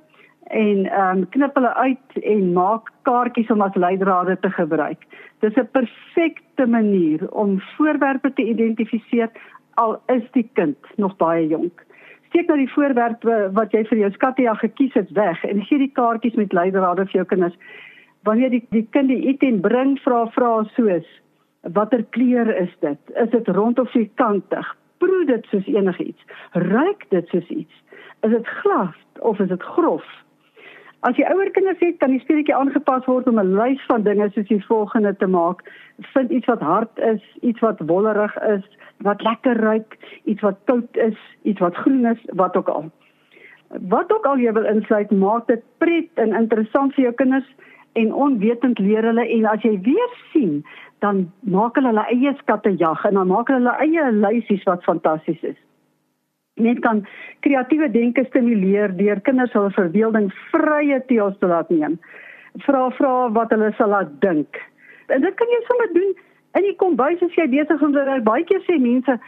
en 0.47 0.87
ehm 0.87 1.19
um, 1.19 1.29
knip 1.35 1.55
hulle 1.59 1.75
uit 1.75 2.19
en 2.23 2.53
maak 2.55 2.93
kaartjies 3.03 3.51
om 3.51 3.65
as 3.67 3.75
leidrade 3.75 4.39
te 4.41 4.51
gebruik. 4.51 5.03
Dis 5.41 5.57
'n 5.57 5.69
perfekte 5.73 6.67
manier 6.67 7.27
om 7.33 7.61
voorwerpe 7.77 8.33
te 8.33 8.43
identifiseer 8.43 9.31
al 9.75 10.01
is 10.07 10.23
die 10.33 10.49
kind 10.53 10.79
nog 10.97 11.17
baie 11.17 11.47
jonk 11.47 11.86
steek 12.37 12.51
nou 12.53 12.59
die 12.61 12.73
voorwerp 12.75 13.23
wat 13.57 13.73
jy 13.73 13.81
vir 13.89 13.99
jou 14.03 14.09
skattejag 14.13 14.59
gekies 14.61 14.97
het 14.99 15.13
weg 15.17 15.41
en 15.49 15.63
gee 15.65 15.79
die 15.81 15.93
kaartjies 15.97 16.35
met 16.37 16.53
leidrade 16.53 17.07
vir 17.09 17.23
jou 17.23 17.25
kinders. 17.31 17.55
Wanneer 18.29 18.51
die 18.53 18.61
die 18.77 18.85
kind 18.93 19.09
die 19.09 19.31
item 19.31 19.63
bring, 19.65 19.95
vra 20.05 20.27
vra 20.35 20.51
soos 20.75 21.07
watter 21.73 22.05
kleur 22.13 22.51
is 22.61 22.75
dit? 22.85 22.99
Is 23.17 23.31
dit 23.33 23.49
rond 23.57 23.81
of 23.81 23.89
vierkantig? 23.91 24.69
Proe 25.01 25.25
dit 25.25 25.49
soos 25.49 25.65
enigiets. 25.65 26.29
Ruik 26.53 27.09
dit 27.09 27.33
soos 27.33 27.49
iets? 27.49 27.81
Is 28.21 28.37
dit 28.37 28.53
glas 28.61 29.01
of 29.25 29.41
is 29.41 29.49
dit 29.49 29.63
grof? 29.73 30.05
As 31.05 31.19
jy 31.21 31.27
ouer 31.29 31.51
kinders 31.53 31.81
het, 31.85 31.99
kan 32.01 32.15
die 32.15 32.21
speletjie 32.23 32.55
aangepas 32.57 33.05
word 33.05 33.27
om 33.29 33.39
'n 33.41 33.57
lys 33.59 33.83
van 33.87 34.03
dinge 34.03 34.31
soos 34.33 34.49
die 34.49 34.65
volgende 34.65 35.17
te 35.17 35.27
maak. 35.27 35.61
Vind 36.15 36.31
iets 36.31 36.47
wat 36.47 36.61
hard 36.61 36.99
is, 36.99 37.23
iets 37.41 37.61
wat 37.61 37.81
wollerig 37.81 38.37
is, 38.49 38.65
wat 39.05 39.23
lekker 39.23 39.61
ruik, 39.61 39.99
iets 40.25 40.41
wat 40.41 40.57
koud 40.65 40.97
is, 40.97 41.19
iets 41.43 41.61
wat 41.61 41.77
groen 41.77 42.07
is, 42.07 42.21
wat 42.33 42.57
ook 42.57 42.69
al. 42.69 42.91
Wat 43.69 44.13
ook 44.13 44.27
al 44.27 44.39
jy 44.39 44.53
wil 44.53 44.65
insluit, 44.65 45.11
maak 45.11 45.47
dit 45.47 45.63
pret 45.79 46.09
en 46.15 46.35
interessant 46.35 46.95
vir 46.95 47.05
jou 47.05 47.15
kinders 47.15 47.55
en 47.93 48.15
onwetend 48.15 48.79
leer 48.79 49.05
hulle 49.05 49.29
en 49.29 49.45
as 49.45 49.63
jy 49.63 49.81
weer 49.81 50.11
sien, 50.33 50.65
dan 50.99 51.33
maak 51.41 51.75
hulle 51.75 51.93
hulle 51.93 52.09
eie 52.09 52.35
skattejag 52.41 53.05
en 53.05 53.15
dan 53.15 53.27
maak 53.29 53.49
hulle 53.49 53.61
hulle 53.69 53.79
eie 53.85 54.13
lysies 54.13 54.65
wat 54.65 54.85
fantasties 54.85 55.43
is 55.43 55.57
net 56.57 56.81
kan 56.85 57.03
kreatiewe 57.45 57.89
denke 57.93 58.25
stimuleer 58.29 58.95
deur 58.97 59.21
kinders 59.21 59.53
hul 59.57 59.69
verbeelding 59.77 60.31
vrye 60.53 61.01
teels 61.11 61.37
te 61.41 61.51
laat 61.51 61.71
neem. 61.71 61.99
Vra 62.65 62.89
vra 62.97 63.15
wat 63.37 63.53
hulle 63.53 63.73
sal 63.77 63.93
laat 63.93 64.15
dink. 64.25 64.61
En 65.13 65.21
dit 65.23 65.35
kan 65.39 65.53
jy 65.53 65.61
sommer 65.67 65.93
doen 65.95 66.15
in 66.57 66.65
die 66.65 66.77
kombuis 66.81 67.21
as 67.23 67.37
jy 67.37 67.47
besig 67.53 67.77
is 67.77 67.85
om 67.85 67.93
te 67.93 68.05
ry. 68.07 68.21
Baie 68.25 68.47
keer 68.49 68.63
sê 68.65 68.79
mense, 68.81 69.19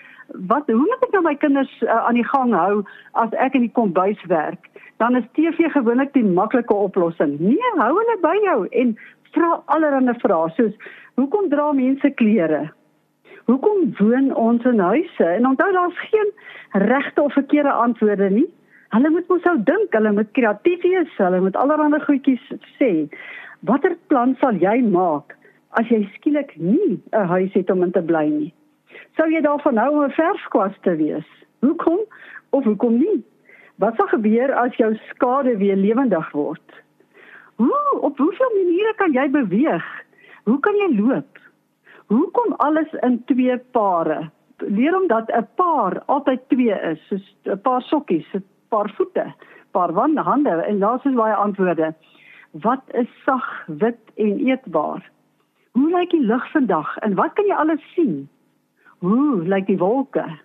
"Wat 0.49 0.67
hoe 0.67 0.77
moet 0.77 1.05
ek 1.05 1.13
nou 1.13 1.23
my 1.23 1.35
kinders 1.35 1.73
uh, 1.83 2.07
aan 2.09 2.15
die 2.15 2.29
gang 2.33 2.53
hou 2.53 2.85
as 3.15 3.33
ek 3.33 3.55
in 3.55 3.69
die 3.69 3.77
kombuis 3.81 4.25
werk?" 4.27 4.69
Dan 4.99 5.17
is 5.17 5.25
TV 5.35 5.71
gewoonlik 5.71 6.13
die 6.13 6.25
maklike 6.25 6.75
oplossing. 6.75 7.39
Nee, 7.41 7.71
hou 7.77 7.93
hulle 7.95 8.17
by 8.23 8.35
jou 8.45 8.67
en 8.73 8.97
vra 9.33 9.63
allerlei 9.67 10.15
vrae 10.19 10.51
soos, 10.57 10.75
"Hoekom 11.17 11.49
dra 11.49 11.73
mense 11.73 12.11
klere?" 12.11 12.71
Hoekom 13.49 13.95
woon 13.97 14.35
ons 14.37 14.65
in 14.69 14.79
huise? 14.79 15.25
En 15.25 15.47
onthou 15.47 15.73
daar's 15.73 15.99
geen 16.11 16.33
regte 16.73 17.23
of 17.23 17.33
verkeerde 17.33 17.71
antwoorde 17.71 18.31
nie. 18.31 18.49
Hulle 18.93 19.11
moet 19.11 19.29
mos 19.29 19.41
sou 19.43 19.55
dink, 19.65 19.93
hulle 19.97 20.13
moet 20.13 20.29
kreatief 20.37 20.83
wees, 20.85 21.15
hulle 21.17 21.41
moet 21.41 21.57
allerlei 21.57 22.01
goedjies 22.05 22.45
sê. 22.77 22.91
Watter 23.65 23.97
plan 24.13 24.35
sal 24.43 24.61
jy 24.61 24.83
maak 24.85 25.33
as 25.81 25.89
jy 25.89 26.03
skielik 26.17 26.53
nie 26.57 27.01
'n 27.13 27.27
huis 27.33 27.53
het 27.53 27.71
om 27.71 27.83
in 27.83 27.93
te 27.93 28.03
bly 28.03 28.27
nie? 28.29 28.53
Sou 29.17 29.29
jy 29.33 29.41
daarvan 29.41 29.77
hou 29.77 29.91
om 29.97 30.05
'n 30.05 30.17
verfkwas 30.21 30.77
te 30.83 30.97
wees? 30.97 31.29
Hoekom 31.61 31.99
of 32.51 32.65
hoekom 32.65 32.99
nie? 32.99 33.25
Wat 33.79 33.97
sal 33.97 34.07
gebeur 34.07 34.53
as 34.53 34.77
jou 34.77 34.95
skade 35.09 35.57
weer 35.57 35.77
lewendig 35.77 36.31
word? 36.33 36.69
Hoe 37.57 38.01
op 38.01 38.19
watter 38.19 38.53
maniere 38.55 38.95
kan 38.97 39.13
jy 39.13 39.29
beweeg? 39.31 39.85
Hoe 40.45 40.61
kan 40.61 40.75
jy 40.77 41.01
loop? 41.01 41.48
Hoe 42.09 42.31
kom 42.31 42.53
alles 42.57 42.93
in 43.05 43.25
twee 43.25 43.59
pare? 43.59 44.31
Leer 44.59 44.95
hom 44.97 45.07
dat 45.07 45.29
'n 45.31 45.47
paar 45.55 46.03
altyd 46.07 46.49
twee 46.49 46.77
is, 46.91 47.01
soos 47.09 47.27
'n 47.45 47.61
paar 47.61 47.83
sokkies, 47.83 48.29
'n 48.35 48.45
paar 48.69 48.91
voete, 48.97 49.33
paar 49.71 49.93
wande, 49.93 50.21
hande 50.21 50.51
en 50.51 50.79
daar 50.79 51.01
is 51.05 51.15
baie 51.15 51.35
antwoorde. 51.35 51.95
Wat 52.53 52.83
is 52.87 53.09
sag, 53.25 53.67
wit 53.67 54.01
en 54.15 54.39
eetbaar? 54.47 55.11
Hoe 55.73 55.91
lyk 55.91 56.11
die 56.11 56.25
lug 56.25 56.51
vandag 56.51 56.97
en 56.97 57.15
wat 57.15 57.33
kan 57.33 57.45
jy 57.45 57.55
alles 57.55 57.93
sien? 57.95 58.29
Hoe 58.99 59.43
lyk 59.43 59.67
die 59.67 59.79
wolke? 59.79 60.39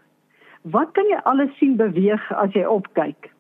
Wat 0.62 0.92
kan 0.92 1.06
jy 1.06 1.20
alles 1.24 1.58
sien 1.58 1.76
beweeg 1.76 2.32
as 2.32 2.52
jy 2.54 2.66
opkyk? 2.66 3.32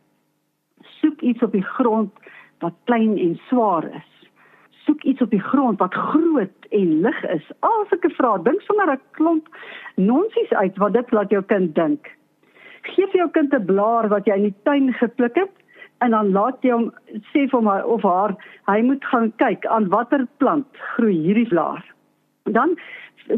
Soek 0.81 1.21
iets 1.21 1.43
op 1.43 1.51
die 1.51 1.67
grond 1.75 2.11
wat 2.59 2.73
klein 2.83 3.17
en 3.17 3.35
swaar 3.47 3.83
is. 3.83 4.12
Soek 4.85 5.03
iets 5.03 5.21
op 5.21 5.29
die 5.29 5.43
grond 5.43 5.79
wat 5.79 5.93
groot 5.93 6.67
en 6.69 6.99
lig 7.01 7.23
is. 7.23 7.45
As 7.59 7.91
ek 7.91 8.05
'n 8.05 8.17
vraag 8.19 8.43
dink 8.43 8.61
sommer 8.61 8.91
'n 8.91 8.99
klomp 9.11 9.47
nonsies 9.95 10.53
uit 10.53 10.77
wat 10.77 10.93
dit 10.93 11.11
laat 11.11 11.29
jou 11.29 11.41
kind 11.41 11.75
dink 11.75 12.11
gee 12.91 13.07
vir 13.11 13.23
jou 13.23 13.29
kind 13.31 13.53
'n 13.53 13.65
blaar 13.65 14.09
wat 14.09 14.25
jy 14.27 14.35
in 14.35 14.49
die 14.49 14.61
tuin 14.63 14.93
gepluk 14.93 15.35
het 15.35 15.51
en 15.99 16.11
dan 16.11 16.31
laat 16.31 16.59
jy 16.61 16.71
hom 16.71 16.91
sê 17.31 17.47
vir 17.49 17.61
my 17.61 17.79
of 17.81 18.03
haar 18.03 18.35
hy 18.67 18.81
moet 18.81 19.05
gaan 19.05 19.31
kyk 19.37 19.65
aan 19.65 19.89
watter 19.89 20.27
plant 20.37 20.67
groei 20.95 21.15
hierdie 21.15 21.47
blaar. 21.47 21.83
Dan 22.43 22.75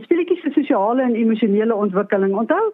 speletjies 0.02 0.42
vir 0.42 0.54
sosiale 0.54 1.02
en 1.04 1.16
emosionele 1.16 1.76
ontwikkeling. 1.76 2.34
Onthou 2.34 2.74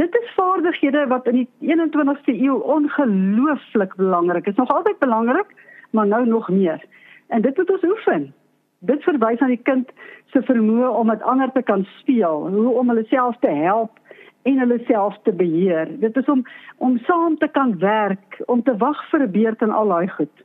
dit 0.00 0.14
is 0.14 0.34
vaardighede 0.34 1.06
wat 1.08 1.26
in 1.26 1.44
die 1.44 1.48
21ste 1.60 2.34
eeu 2.34 2.58
ongelooflik 2.76 3.94
belangrik 3.96 4.46
is. 4.46 4.56
Nog 4.56 4.70
altyd 4.70 4.98
belangrik, 4.98 5.54
maar 5.90 6.06
nou 6.06 6.26
nog 6.26 6.48
meer. 6.48 6.82
En 7.28 7.42
dit 7.42 7.56
moet 7.56 7.70
ons 7.70 7.84
oefen. 7.84 8.34
Dit 8.78 9.02
verwys 9.02 9.40
aan 9.40 9.54
die 9.54 9.62
kind 9.62 9.90
se 10.32 10.42
vermoë 10.42 10.88
om 10.88 11.06
met 11.06 11.22
ander 11.22 11.52
te 11.52 11.62
kan 11.62 11.86
speel, 11.98 12.48
hoe 12.52 12.72
om 12.78 12.88
hulle 12.92 13.06
self 13.10 13.38
te 13.40 13.50
help 13.50 13.98
en 14.46 14.58
hulle 14.62 14.78
self 14.86 15.16
te 15.22 15.32
beheer. 15.32 15.90
Dit 16.00 16.16
is 16.16 16.28
om 16.30 16.44
om 16.76 16.98
saam 16.98 17.38
te 17.38 17.48
kan 17.48 17.78
werk, 17.78 18.42
om 18.46 18.62
te 18.62 18.76
wag 18.76 19.00
vir 19.10 19.22
'n 19.22 19.30
beurt 19.30 19.62
en 19.62 19.70
al 19.70 19.88
daai 19.88 20.08
goed. 20.08 20.44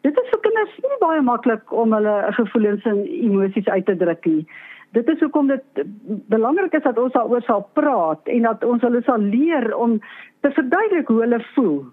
Dit 0.00 0.18
is 0.18 0.28
vir 0.30 0.40
kinders 0.40 0.76
nie 0.82 0.98
baie 1.00 1.22
maklik 1.22 1.72
om 1.72 1.92
hulle 1.92 2.14
gevoelens 2.38 2.84
en 2.84 3.06
emosies 3.06 3.68
uit 3.68 3.86
te 3.86 3.96
druk 3.96 4.24
nie. 4.26 4.46
Dit 4.92 5.08
is 5.08 5.20
hoekom 5.20 5.46
dit 5.46 5.84
belangrik 6.28 6.72
is 6.72 6.82
dat 6.82 6.98
ons 6.98 7.12
daaroor 7.12 7.42
sal 7.42 7.68
praat 7.72 8.28
en 8.28 8.42
dat 8.42 8.64
ons 8.64 8.82
hulle 8.82 9.02
sal 9.02 9.18
leer 9.18 9.74
om 9.76 10.00
te 10.40 10.50
verduidelik 10.50 11.08
hoe 11.08 11.20
hulle 11.20 11.40
voel. 11.54 11.84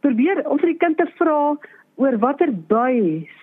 Probeer 0.00 0.48
om 0.48 0.58
vir 0.58 0.72
die 0.72 0.80
kind 0.80 0.96
te 0.96 1.06
vra 1.18 1.56
oor 2.00 2.16
watter 2.22 2.52
by 2.72 2.92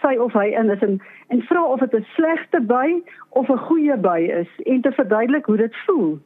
sy 0.01 0.15
of 0.23 0.33
hy 0.37 0.47
in 0.59 0.73
is 0.73 0.83
en 0.85 0.97
en 1.33 1.43
vra 1.49 1.63
of 1.63 1.83
dit 1.83 1.95
'n 1.99 2.07
slegte 2.15 2.61
by 2.73 2.87
of 3.29 3.49
'n 3.49 3.65
goeie 3.69 3.97
by 3.97 4.19
is 4.41 4.51
en 4.65 4.81
te 4.81 4.91
verduidelik 4.91 5.45
hoe 5.45 5.57
dit 5.57 5.75
voel. 5.85 6.19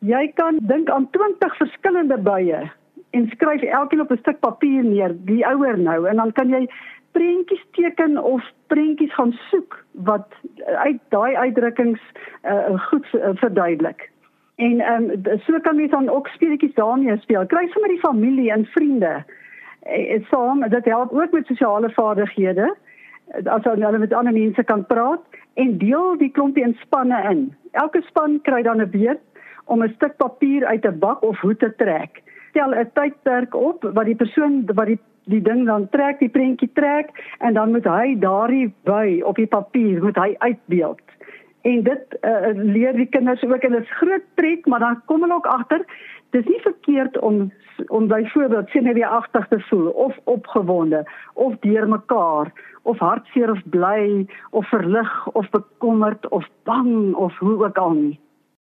Jy 0.00 0.32
kan 0.34 0.58
dink 0.62 0.90
aan 0.90 1.10
20 1.10 1.56
verskillende 1.56 2.18
bye 2.18 2.70
en 3.10 3.28
skryf 3.34 3.62
elkeen 3.62 4.00
op 4.00 4.10
'n 4.10 4.22
stuk 4.22 4.40
papier 4.40 4.84
neer, 4.84 5.14
die 5.24 5.46
ouer 5.46 5.78
nou 5.78 6.08
en 6.08 6.16
dan 6.16 6.32
kan 6.32 6.48
jy 6.48 6.68
prentjies 7.12 7.64
teken 7.70 8.18
of 8.18 8.42
prentjies 8.66 9.14
gaan 9.14 9.32
soek 9.50 9.84
wat 9.92 10.28
uit 10.66 11.00
daai 11.08 11.36
uitdrukkings 11.36 12.00
uh, 12.44 12.80
goed 12.88 13.06
uh, 13.14 13.30
verduidelik. 13.34 14.10
En 14.60 14.80
ehm 14.80 15.10
um, 15.10 15.38
so 15.46 15.58
kan 15.60 15.78
jy 15.78 15.88
dan 15.88 16.08
ook 16.08 16.26
speletjies 16.28 16.74
daarmee 16.74 17.16
speel. 17.18 17.46
Kry 17.46 17.68
sommer 17.68 17.88
die 17.88 18.02
familie 18.02 18.50
en 18.52 18.64
vriende. 18.64 19.24
Dit 19.82 20.24
saam, 20.28 20.60
dit 20.68 20.84
help 20.84 21.12
ook 21.12 21.32
met 21.32 21.46
sosiale 21.46 21.90
vaardighede. 21.90 22.76
As 23.44 23.64
hulle 23.64 23.98
met 23.98 24.12
ander 24.12 24.32
mense 24.32 24.62
kan 24.64 24.86
praat 24.86 25.22
en 25.54 25.78
deel 25.78 26.18
die 26.18 26.30
klompie 26.30 26.64
in 26.64 26.76
spanne 26.80 27.22
in. 27.30 27.54
Elke 27.72 28.02
span 28.02 28.40
kry 28.42 28.62
dan 28.62 28.80
'n 28.80 28.90
beurt 28.90 29.20
om 29.64 29.82
'n 29.82 29.92
stuk 29.94 30.16
papier 30.16 30.66
uit 30.66 30.84
'n 30.84 30.98
bak 30.98 31.22
of 31.22 31.40
hoed 31.40 31.58
te 31.58 31.74
trek. 31.76 32.22
Stel 32.50 32.74
'n 32.74 32.90
tydperk 32.92 33.54
op 33.54 33.82
wat 33.82 34.04
die 34.04 34.16
persoon 34.16 34.66
wat 34.74 34.86
die 34.86 34.98
die 35.24 35.42
ding 35.42 35.66
dan 35.66 35.88
trek, 35.88 36.18
die 36.18 36.28
prentjie 36.28 36.70
trek 36.74 37.10
en 37.38 37.54
dan 37.54 37.70
moet 37.70 37.84
hy 37.84 38.16
daardie 38.18 38.72
by 38.88 39.20
op 39.24 39.36
die 39.36 39.46
papier 39.46 40.02
moet 40.02 40.16
hy 40.16 40.34
uitbeeld. 40.38 41.00
En 41.62 41.82
dit 41.82 42.16
uh, 42.24 42.50
leer 42.54 42.96
die 42.96 43.06
kinders 43.06 43.42
ook 43.44 43.62
en 43.62 43.76
dit 43.76 43.84
is 43.84 43.98
groot 44.00 44.24
pret, 44.34 44.66
maar 44.66 44.80
dan 44.80 45.02
kom 45.06 45.20
hulle 45.20 45.34
ook 45.34 45.46
agter 45.46 45.84
dis 46.30 46.46
nie 46.46 46.60
verkeerd 46.60 47.18
om 47.18 47.50
om 47.88 48.06
byvoorbeeld 48.06 48.68
senuweeagtig 48.68 49.46
te 49.48 49.60
voel 49.60 49.88
of 49.88 50.18
opgewonde 50.24 51.04
of 51.34 51.54
deurmekaar 51.60 52.52
of 52.82 52.98
hartseer 52.98 53.50
of 53.50 53.62
bly 53.64 54.26
of 54.50 54.68
verlig 54.68 55.26
of 55.26 55.50
bekommerd 55.50 56.28
of 56.28 56.48
bang 56.62 57.14
of 57.14 57.38
hoe 57.38 57.64
ook 57.64 57.78
al 57.78 57.90
nie. 57.90 58.20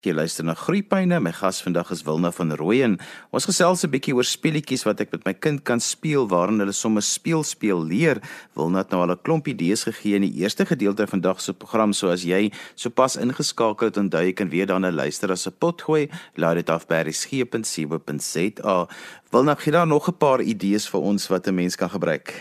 Jy 0.00 0.14
luister 0.16 0.46
na 0.48 0.54
Groepyne. 0.56 1.18
My 1.20 1.28
gas 1.36 1.58
vandag 1.60 1.90
is 1.92 2.00
Wilna 2.06 2.30
van 2.32 2.54
Rooyen. 2.56 2.94
Ons 3.36 3.44
gesels 3.44 3.84
'n 3.84 3.90
bietjie 3.92 4.14
oor 4.16 4.24
speletjies 4.24 4.86
wat 4.88 5.00
ek 5.00 5.12
met 5.12 5.26
my 5.26 5.34
kind 5.34 5.62
kan 5.62 5.78
speel 5.78 6.26
waarin 6.26 6.58
hulle 6.58 6.72
sommer 6.72 7.02
speel 7.02 7.42
speel 7.44 7.84
leer. 7.84 8.16
Wilna 8.56 8.78
het 8.78 8.90
nou 8.90 9.02
al 9.02 9.12
'n 9.12 9.20
klomp 9.22 9.46
idees 9.46 9.84
gegee 9.84 10.14
in 10.14 10.22
die 10.22 10.40
eerste 10.40 10.64
gedeelte 10.64 11.06
van 11.06 11.20
vandag 11.20 11.40
se 11.40 11.52
program. 11.52 11.92
So 11.92 12.08
as 12.08 12.24
jy 12.24 12.50
sopas 12.76 13.16
ingeskakel 13.16 13.88
het, 13.88 13.98
onthou 13.98 14.24
jy 14.24 14.32
kan 14.32 14.48
weer 14.48 14.66
daarna 14.66 14.90
luister 14.90 15.30
as 15.30 15.46
'n 15.46 15.52
potgooi. 15.58 16.08
Laat 16.36 16.54
dit 16.54 16.70
af 16.70 16.86
by 16.86 17.02
resgep.co.za. 17.04 18.88
Wilna, 19.30 19.54
gee 19.54 19.72
daar 19.72 19.86
nog 19.86 20.08
'n 20.08 20.16
paar 20.16 20.40
idees 20.40 20.88
vir 20.88 21.00
ons 21.00 21.28
wat 21.28 21.46
'n 21.46 21.54
mens 21.54 21.76
kan 21.76 21.90
gebruik. 21.90 22.32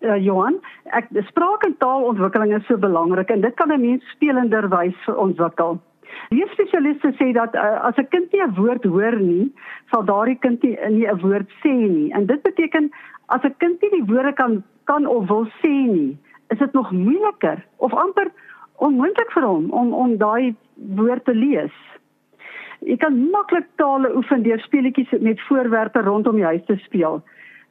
Ja, 0.00 0.16
uh, 0.16 0.24
Johan, 0.24 0.60
ek 0.84 1.08
spraak 1.26 1.64
en 1.64 1.76
taalontwikkeling 1.78 2.54
is 2.54 2.66
so 2.66 2.76
belangrik 2.76 3.30
en 3.30 3.40
dit 3.40 3.54
kan 3.54 3.72
'n 3.72 3.80
mens 3.80 4.04
spelenderwys 4.10 5.06
ontwikkel. 5.16 5.80
Die 6.28 6.44
spesialiste 6.52 7.14
sê 7.16 7.30
dat 7.32 7.54
uh, 7.56 7.80
as 7.88 7.96
'n 7.96 8.08
kind 8.12 8.32
nie 8.32 8.42
'n 8.44 8.54
woord 8.54 8.84
hoor 8.84 9.16
nie, 9.16 9.52
sal 9.90 10.04
daardie 10.04 10.38
kind 10.38 10.62
nie 10.62 11.08
'n 11.08 11.20
woord 11.22 11.48
sê 11.62 11.72
nie. 11.72 12.12
En 12.12 12.26
dit 12.26 12.42
beteken 12.42 12.90
as 13.28 13.42
'n 13.44 13.54
kind 13.58 13.80
nie 13.82 13.90
die 13.90 14.08
woorde 14.12 14.32
kan 14.32 14.62
kan 14.84 15.06
of 15.06 15.28
wil 15.28 15.46
sê 15.62 15.72
nie, 15.88 16.18
is 16.48 16.58
dit 16.58 16.72
nog 16.72 16.92
moeiliker 16.92 17.64
of 17.76 17.94
amper 17.94 18.28
onmoontlik 18.76 19.30
vir 19.32 19.42
hom 19.42 19.70
om 19.70 19.92
om 19.92 20.16
daai 20.16 20.54
woord 20.96 21.24
te 21.24 21.34
lees. 21.34 21.76
Jy 22.80 22.96
kan 22.96 23.30
maklik 23.30 23.66
tale 23.76 24.14
oefen 24.16 24.42
deur 24.42 24.60
speletjies 24.60 25.10
met 25.20 25.40
voorwerpe 25.48 26.00
rondom 26.00 26.36
die 26.36 26.44
huis 26.44 26.64
te 26.66 26.76
speel 26.76 27.22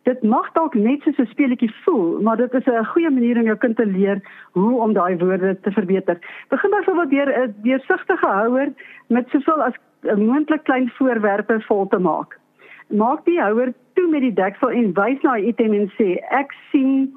dit 0.08 0.24
mag 0.24 0.48
dalk 0.56 0.76
net 0.80 1.04
soos 1.04 1.20
'n 1.20 1.32
speletjie 1.34 1.72
voel, 1.84 2.22
maar 2.22 2.38
dit 2.38 2.54
is 2.54 2.66
'n 2.66 2.92
goeie 2.94 3.10
manier 3.10 3.38
om 3.38 3.50
jou 3.52 3.58
kind 3.58 3.76
te 3.76 3.86
leer 3.86 4.22
hoe 4.52 4.82
om 4.82 4.94
daai 4.94 5.18
woorde 5.18 5.60
te 5.62 5.72
verbeter. 5.72 6.18
Begin 6.50 6.70
byvoorbeeld 6.70 7.10
deur 7.10 7.30
'n 7.42 7.56
deursigtige 7.64 8.28
houer 8.28 8.70
met 9.08 9.30
soveel 9.30 9.64
as 9.64 9.76
moontlik 10.16 10.64
klein 10.64 10.90
voorwerpe 10.90 11.62
vol 11.68 11.88
te 11.88 12.00
maak. 12.00 12.40
Maak 12.88 13.26
die 13.26 13.42
houer 13.42 13.74
toe 13.94 14.08
met 14.08 14.22
die 14.22 14.34
deksel 14.34 14.70
en 14.70 14.94
wys 14.94 15.22
na 15.22 15.36
die 15.36 15.48
item 15.48 15.74
en 15.74 15.92
sê 15.98 16.18
ek 16.30 16.54
sien 16.72 17.14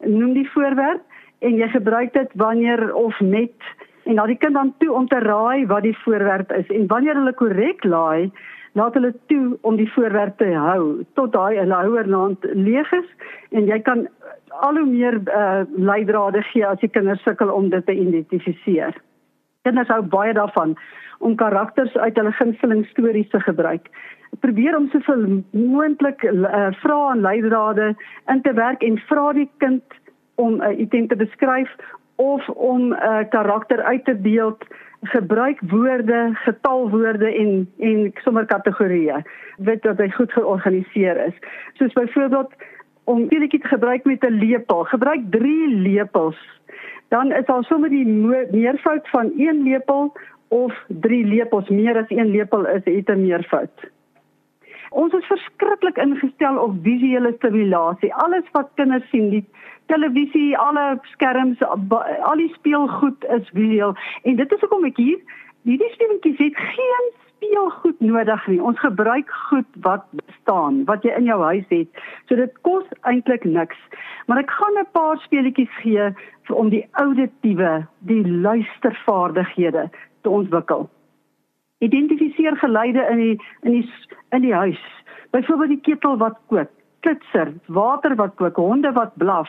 noem 0.00 0.32
die 0.32 0.50
voorwerp 0.50 1.02
en 1.38 1.54
jy 1.56 1.68
gebruik 1.68 2.12
dit 2.12 2.30
wanneer 2.34 2.94
of 2.94 3.20
met 3.20 3.52
en 4.04 4.14
laat 4.14 4.26
die 4.26 4.36
kind 4.36 4.54
dan 4.54 4.74
toe 4.78 4.92
om 4.92 5.08
te 5.08 5.18
raai 5.18 5.66
wat 5.66 5.82
die 5.82 5.98
voorwerp 6.04 6.52
is 6.52 6.68
en 6.68 6.86
wanneer 6.86 7.14
hulle 7.14 7.32
korrek 7.32 7.84
laai 7.84 8.30
laat 8.72 8.94
hulle 8.94 9.14
toe 9.26 9.58
om 9.60 9.76
die 9.76 9.90
voorwerp 9.92 10.38
te 10.38 10.52
hou 10.54 11.04
tot 11.18 11.32
daai 11.32 11.58
houerland 11.72 12.44
leeg 12.52 12.92
is 12.92 13.08
en 13.50 13.66
jy 13.66 13.80
kan 13.82 14.06
al 14.60 14.76
hoe 14.76 14.86
meer 14.86 15.20
uh, 15.26 15.62
leidrade 15.76 16.42
gee 16.42 16.66
as 16.66 16.80
die 16.80 16.90
kinders 16.90 17.22
sukkel 17.22 17.50
om 17.50 17.70
dit 17.70 17.86
te 17.86 17.94
identifiseer. 17.94 18.96
Kinders 19.62 19.88
hou 19.88 20.02
baie 20.02 20.34
daarvan 20.34 20.76
om 21.18 21.36
karakters 21.36 21.96
uit 21.96 22.16
hulle 22.16 22.32
gunsteling 22.32 22.86
stories 22.90 23.28
te 23.30 23.40
gebruik. 23.40 23.88
Probeer 24.40 24.76
om 24.76 24.88
soveel 24.92 25.42
moontlik 25.50 26.22
uh, 26.22 26.68
vrae 26.82 27.14
en 27.14 27.24
leidrade 27.26 27.94
in 28.32 28.42
te 28.42 28.52
werk 28.52 28.82
en 28.86 29.00
vra 29.08 29.32
die 29.36 29.48
kind 29.58 29.98
om 30.34 30.60
'n 30.60 30.62
uh, 30.62 30.80
item 30.80 31.08
te 31.08 31.16
beskryf 31.16 31.70
of 32.16 32.48
om 32.48 32.92
'n 32.92 32.92
uh, 32.92 33.24
karakter 33.30 33.82
uit 33.82 34.04
te 34.04 34.14
beeld 34.14 34.64
gebruik 35.02 35.60
woorde, 35.60 36.30
getalwoorde 36.32 37.34
en 37.34 37.68
en 37.78 38.12
sommer 38.14 38.46
kategorieë. 38.46 39.22
Weet 39.56 39.82
dat 39.82 39.98
hy 39.98 40.10
goed 40.10 40.32
georganiseer 40.32 41.26
is. 41.26 41.36
Soos 41.72 41.92
byvoorbeeld 41.92 42.52
om 43.04 43.24
speletjie 43.26 43.60
te 43.60 43.68
gebruik 43.68 44.04
met 44.04 44.24
'n 44.24 44.38
lepel. 44.38 44.84
Gebruik 44.84 45.20
3 45.30 45.68
lepels. 45.68 46.60
Dan 47.08 47.32
is 47.32 47.44
daar 47.44 47.64
sommer 47.64 47.88
die 47.88 48.06
meervoud 48.50 49.08
van 49.08 49.32
1 49.36 49.62
lepel 49.62 50.12
of 50.48 50.84
3 50.88 51.24
lepels 51.24 51.68
meer 51.68 51.96
as 51.96 52.08
1 52.08 52.30
lepel 52.30 52.66
is, 52.66 52.84
het 52.84 53.08
'n 53.08 53.22
meervoud. 53.22 53.90
Ons 54.90 55.12
is 55.14 55.26
verskriklik 55.30 55.98
ingestel 56.02 56.58
op 56.58 56.74
visuele 56.82 57.32
stimulasie. 57.36 58.14
Alles 58.14 58.46
wat 58.52 58.70
kinders 58.74 59.06
sien, 59.10 59.30
die 59.30 59.44
televisie, 59.86 60.58
alle 60.58 60.98
skerms, 61.12 61.62
al 61.62 62.36
die 62.42 62.50
speelgoed 62.54 63.24
is 63.36 63.48
visueel 63.54 63.94
en 64.22 64.36
dit 64.36 64.52
is 64.52 64.60
hoekom 64.60 64.86
ek 64.90 64.98
hier 64.98 65.18
hierdie 65.68 65.90
speletjies 65.94 66.38
het 66.40 66.60
geen 66.74 67.08
speelgoed 67.30 68.00
nodig 68.00 68.46
nie. 68.50 68.60
Ons 68.62 68.80
gebruik 68.80 69.30
goed 69.50 69.80
wat 69.86 70.06
bestaan, 70.22 70.84
wat 70.90 71.04
jy 71.04 71.14
in 71.18 71.28
jou 71.28 71.40
huis 71.42 71.66
het. 71.72 72.04
So 72.28 72.38
dit 72.38 72.62
kos 72.66 72.86
eintlik 73.08 73.44
niks. 73.44 73.78
Maar 74.26 74.42
ek 74.44 74.50
gaan 74.50 74.78
'n 74.82 74.90
paar 74.92 75.18
speletjies 75.26 75.74
gee 75.82 76.10
vir 76.46 76.56
om 76.56 76.68
die 76.68 76.86
auditiewe, 76.92 77.86
die 77.98 78.24
luistervaardighede 78.26 79.90
te 80.22 80.30
ontwikkel. 80.30 80.88
Identifiseer 81.80 82.56
geluide 82.60 83.06
in 83.10 83.16
die 83.16 83.36
in 83.62 83.72
die 83.72 83.86
in 84.36 84.44
die 84.44 84.54
huis. 84.54 84.80
Byvoorbeeld 85.30 85.76
die 85.76 85.80
ketel 85.80 86.18
wat 86.20 86.36
kook, 86.52 86.68
klitser, 87.00 87.52
water 87.66 88.14
wat 88.20 88.34
kook, 88.36 88.56
honde 88.60 88.92
wat 88.92 89.14
blaf, 89.22 89.48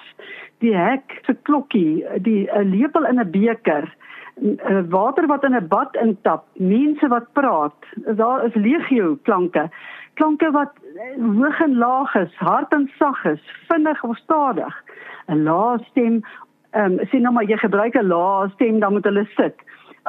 die 0.64 0.76
hek 0.76 1.18
se 1.26 1.36
klokkie, 1.48 2.06
die 2.24 2.48
'n 2.48 2.72
lepel 2.72 3.06
in 3.06 3.20
'n 3.20 3.32
beker, 3.32 3.90
water 4.90 5.28
wat 5.28 5.44
in 5.44 5.56
'n 5.56 5.68
bad 5.68 5.96
intap, 5.96 6.46
mense 6.54 7.08
wat 7.08 7.34
praat. 7.34 7.76
Daar 8.16 8.46
is 8.46 8.56
legio 8.56 9.18
klanke. 9.24 9.70
Klanke 10.14 10.52
wat 10.52 10.74
hoog 11.18 11.60
en 11.62 11.76
laag 11.78 12.16
is, 12.16 12.34
hard 12.36 12.72
en 12.74 12.90
sag 12.98 13.26
is, 13.26 13.42
vinnig 13.68 14.04
of 14.04 14.18
stadig. 14.18 14.84
'n 15.28 15.44
Lae 15.44 15.78
stem, 15.90 16.24
ehm 16.72 17.00
um, 17.00 17.06
sien 17.10 17.22
nou 17.22 17.34
maar 17.34 17.44
jy 17.44 17.58
gebruik 17.58 17.96
'n 17.96 18.08
lae 18.08 18.50
stem 18.50 18.80
dan 18.80 18.94
moet 18.94 19.04
hulle 19.04 19.26
sit. 19.36 19.56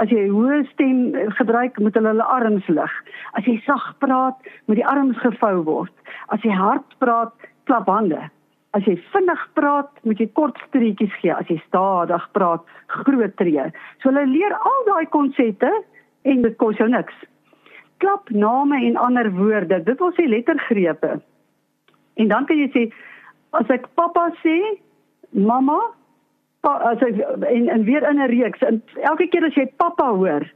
As 0.01 0.09
jy 0.09 0.25
hoë 0.33 0.63
stem 0.71 1.01
gebruik, 1.37 1.77
moet 1.83 1.97
hulle 1.99 2.15
hulle 2.15 2.29
arms 2.35 2.69
lig. 2.73 2.93
As 3.37 3.45
jy 3.45 3.59
sag 3.67 3.91
praat, 4.01 4.39
moet 4.67 4.81
die 4.81 4.87
arms 4.89 5.19
gevou 5.21 5.59
word. 5.67 5.93
As 6.33 6.41
jy 6.47 6.55
hard 6.57 6.97
praat, 7.03 7.35
klap 7.69 7.91
hande. 7.93 8.23
As 8.73 8.87
jy 8.89 8.95
vinnig 9.13 9.43
praat, 9.59 9.91
moet 10.09 10.21
jy 10.21 10.31
kort 10.33 10.57
streetjies 10.69 11.13
gee. 11.21 11.33
As 11.35 11.49
jy 11.53 11.59
stadig 11.67 12.25
praat, 12.33 12.65
groot 13.05 13.37
tree. 13.37 13.69
So 14.01 14.09
hulle 14.09 14.25
leer 14.31 14.57
al 14.57 14.87
daai 14.89 15.05
konsepte 15.13 15.69
en 16.25 16.47
dit 16.47 16.57
kos 16.63 16.81
jou 16.81 16.89
niks. 16.89 17.15
Klap 18.01 18.33
name 18.33 18.81
en 18.89 18.97
ander 18.97 19.29
woorde. 19.37 19.83
Dit 19.85 20.01
wil 20.01 20.15
sê 20.17 20.25
lettergrepe. 20.25 21.19
En 22.17 22.33
dan 22.33 22.49
kan 22.49 22.57
jy 22.57 22.71
sê 22.73 22.87
as 23.61 23.69
ek 23.69 23.91
pappa 24.01 24.31
sê, 24.41 24.57
mamma, 25.37 25.79
pa, 26.63 26.79
as 26.93 27.03
ek 27.03 27.21
en, 27.49 27.69
en 27.69 27.85
weer 27.85 28.05
in 28.09 28.21
'n 28.23 28.31
reeks 28.31 28.63
en 28.67 28.83
elke 29.03 29.27
keer 29.29 29.45
as 29.45 29.55
jy 29.55 29.67
pappa 29.77 30.11
hoor, 30.15 30.47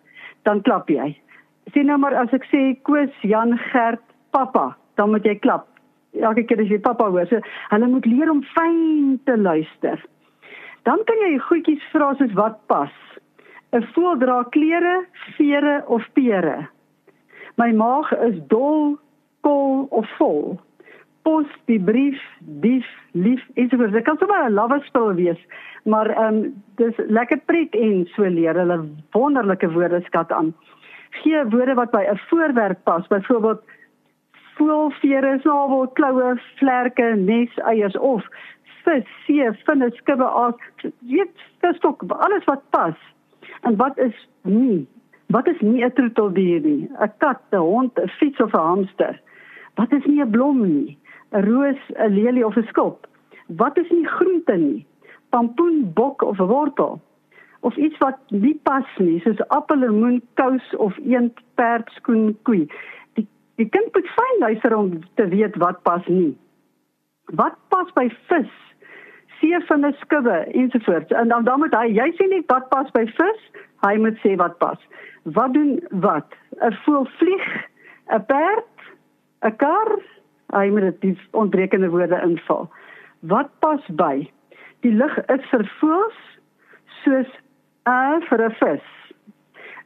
dan 0.44 0.62
klap 0.62 0.88
jy. 0.90 1.14
Sien 1.74 1.86
nou 1.86 1.98
maar 1.98 2.14
as 2.14 2.32
ek 2.32 2.44
sê 2.50 2.76
Koos, 2.82 3.14
Jan, 3.22 3.58
Gert, 3.72 4.02
pappa, 4.30 4.76
dan 4.96 5.10
moet 5.10 5.24
jy 5.24 5.34
klap 5.38 5.66
elke 6.22 6.44
keer 6.46 6.60
as 6.60 6.70
jy 6.70 6.78
pappa 6.82 7.08
hoor, 7.10 7.26
so 7.28 7.40
hulle 7.70 7.88
moet 7.90 8.06
leer 8.06 8.30
om 8.30 8.42
fyn 8.54 9.18
te 9.26 9.36
luister. 9.36 10.00
Dan 10.88 11.02
kan 11.08 11.22
jy 11.24 11.38
goedjies 11.48 11.82
vra 11.92 12.14
soos 12.14 12.32
wat 12.38 12.60
pas. 12.70 12.92
'n 13.74 13.82
Voël 13.92 14.18
dra 14.18 14.44
klere, 14.54 15.04
vere 15.36 15.82
of 15.86 16.06
pere. 16.14 16.68
My 17.56 17.72
maag 17.72 18.12
is 18.28 18.38
dol, 18.48 18.96
kol 19.40 19.86
of 19.90 20.06
vol. 20.18 20.60
Pos 21.26 21.46
die 21.66 21.80
brief, 21.82 22.20
dief, 22.62 22.86
lief, 23.18 23.42
ensovoorts. 23.58 23.92
Dit 23.92 24.04
kan 24.06 24.18
sommer 24.18 24.44
'n 24.46 24.54
lawespel 24.54 25.14
wees, 25.14 25.40
maar 25.84 26.10
ehm 26.10 26.34
um, 26.34 26.62
dis 26.78 26.96
lekker 26.96 27.40
pret 27.50 27.74
en 27.74 28.06
so 28.14 28.22
leer 28.22 28.54
hulle 28.54 28.78
wonderlike 29.10 29.70
woordeskat 29.72 30.32
aan. 30.32 30.54
Gee 31.10 31.44
woorde 31.50 31.74
wat 31.74 31.90
by 31.90 32.04
'n 32.10 32.20
voorwerp 32.28 32.84
pas, 32.84 33.06
byvoorbeeld 33.06 33.62
voelvere, 34.56 35.38
snavel, 35.40 35.88
kloue, 35.88 36.40
vlerke, 36.56 37.14
neseiers 37.16 37.96
of 37.98 38.24
vis, 38.84 39.06
see, 39.26 39.50
vinne, 39.66 39.90
skubbe, 39.98 40.24
aas, 40.24 40.54
weet, 41.00 41.46
visstok, 41.60 42.02
alles 42.08 42.44
wat 42.44 42.62
pas. 42.70 42.94
En 43.62 43.76
wat 43.76 43.98
is 43.98 44.28
nie? 44.42 44.86
Wat 45.26 45.48
is 45.48 45.60
nie 45.60 45.84
'n 45.84 45.92
troeteldier 45.92 46.60
nie? 46.60 46.88
'n 47.00 47.12
Kat, 47.18 47.40
'n 47.52 47.56
hond, 47.56 47.98
'n 47.98 48.08
fiets 48.08 48.40
of 48.40 48.54
'n 48.54 48.58
hamster. 48.58 49.20
Wat 49.74 49.92
is 49.92 50.04
nie 50.04 50.22
'n 50.22 50.30
blom 50.30 50.62
nie? 50.62 50.98
'n 51.32 51.44
Roos, 51.44 51.80
'n 51.94 52.14
lelie 52.14 52.46
of 52.46 52.56
'n 52.56 52.66
skop. 52.66 53.06
Wat 53.46 53.78
is 53.78 53.90
nie 53.90 54.06
groente 54.06 54.56
nie? 54.56 54.86
Pampoen, 55.30 55.92
bok 55.94 56.22
of 56.22 56.38
'n 56.38 56.46
wortel. 56.46 57.00
Of 57.60 57.76
iets 57.76 57.98
wat 57.98 58.18
nie 58.28 58.60
pas 58.62 58.86
nie, 58.98 59.20
soos 59.20 59.48
appel, 59.48 59.76
lemoen, 59.76 60.22
kous 60.34 60.76
of 60.76 60.98
eend, 60.98 61.40
perd, 61.54 61.90
skoen, 61.90 62.38
koei. 62.42 62.68
Die 63.56 63.68
kind 63.72 63.94
moet 63.94 64.08
fyn 64.12 64.38
luister 64.38 64.76
om 64.76 64.98
te 65.14 65.28
weet 65.28 65.56
wat 65.56 65.82
pas 65.82 66.06
nie. 66.06 66.34
Wat 67.32 67.56
pas 67.72 67.92
by 67.96 68.08
vis? 68.28 68.52
See 69.40 69.60
van 69.68 69.84
'n 69.84 69.96
skubbe 70.00 70.36
ensovoorts. 70.52 71.12
En 71.12 71.28
dan 71.28 71.44
dan 71.44 71.58
moet 71.58 71.74
hy, 71.74 71.86
jy 71.86 72.12
sê 72.16 72.28
nie 72.28 72.42
wat 72.46 72.68
pas 72.68 72.90
by 72.90 73.06
vis, 73.06 73.40
hy 73.80 73.96
moet 73.96 74.18
sê 74.24 74.36
wat 74.36 74.58
pas. 74.58 74.78
Wat 75.22 75.52
doen 75.52 75.80
wat? 75.90 76.26
'n 76.60 76.72
Voël 76.84 77.08
vlieg, 77.18 77.46
'n 78.12 78.24
perd, 78.26 78.76
'n 79.40 79.56
kar, 79.56 79.98
hy 80.54 80.68
moet 80.70 81.00
dit 81.00 81.18
ontbrekende 81.30 81.88
woorde 81.90 82.20
invul. 82.22 82.68
Wat 83.20 83.50
pas 83.58 83.82
by? 83.88 84.28
Die 84.80 84.92
lug 84.92 85.16
is 85.32 85.48
vir 85.50 85.64
voëls 85.80 86.18
soos 87.02 87.30
'n 87.86 88.22
vir 88.28 88.42
'n 88.44 88.54
vis. 88.60 88.86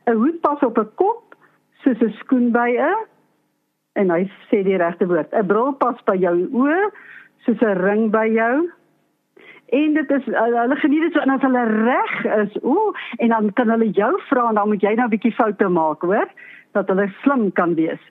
'n 0.07 0.16
Hoed 0.16 0.40
pas 0.40 0.61
op 0.62 0.79
'n 0.79 0.90
kop 0.94 1.35
soos 1.83 2.01
'n 2.03 2.12
skoen 2.20 2.53
by 2.53 2.77
'n 2.77 3.07
en 3.94 4.11
hy 4.11 4.31
sê 4.49 4.62
die 4.64 4.77
regte 4.77 5.07
woord. 5.07 5.33
'n 5.33 5.46
Bril 5.46 5.73
pas 5.73 5.96
by 6.05 6.16
jou 6.16 6.37
oë 6.53 6.90
soos 7.44 7.62
'n 7.62 7.79
ring 7.87 8.11
by 8.11 8.27
jou. 8.27 8.70
En 9.70 9.94
dit 9.94 10.11
is 10.11 10.25
hulle 10.25 10.77
geniet 10.77 11.03
dit 11.03 11.12
so 11.12 11.20
en 11.20 11.31
as 11.31 11.44
hulle 11.46 11.64
reg 11.64 12.25
is, 12.25 12.57
ooh, 12.62 12.94
en 13.18 13.29
dan 13.29 13.53
kan 13.53 13.68
hulle 13.70 13.90
jou 13.90 14.20
vra 14.29 14.49
en 14.49 14.55
dan 14.55 14.68
moet 14.68 14.83
jy 14.83 14.94
nou 14.94 15.07
'n 15.07 15.11
bietjie 15.11 15.35
foute 15.35 15.68
maak, 15.68 16.03
hoor, 16.03 16.29
dat 16.73 16.88
hulle 16.88 17.12
slim 17.23 17.53
kan 17.53 17.75
wees. 17.75 18.03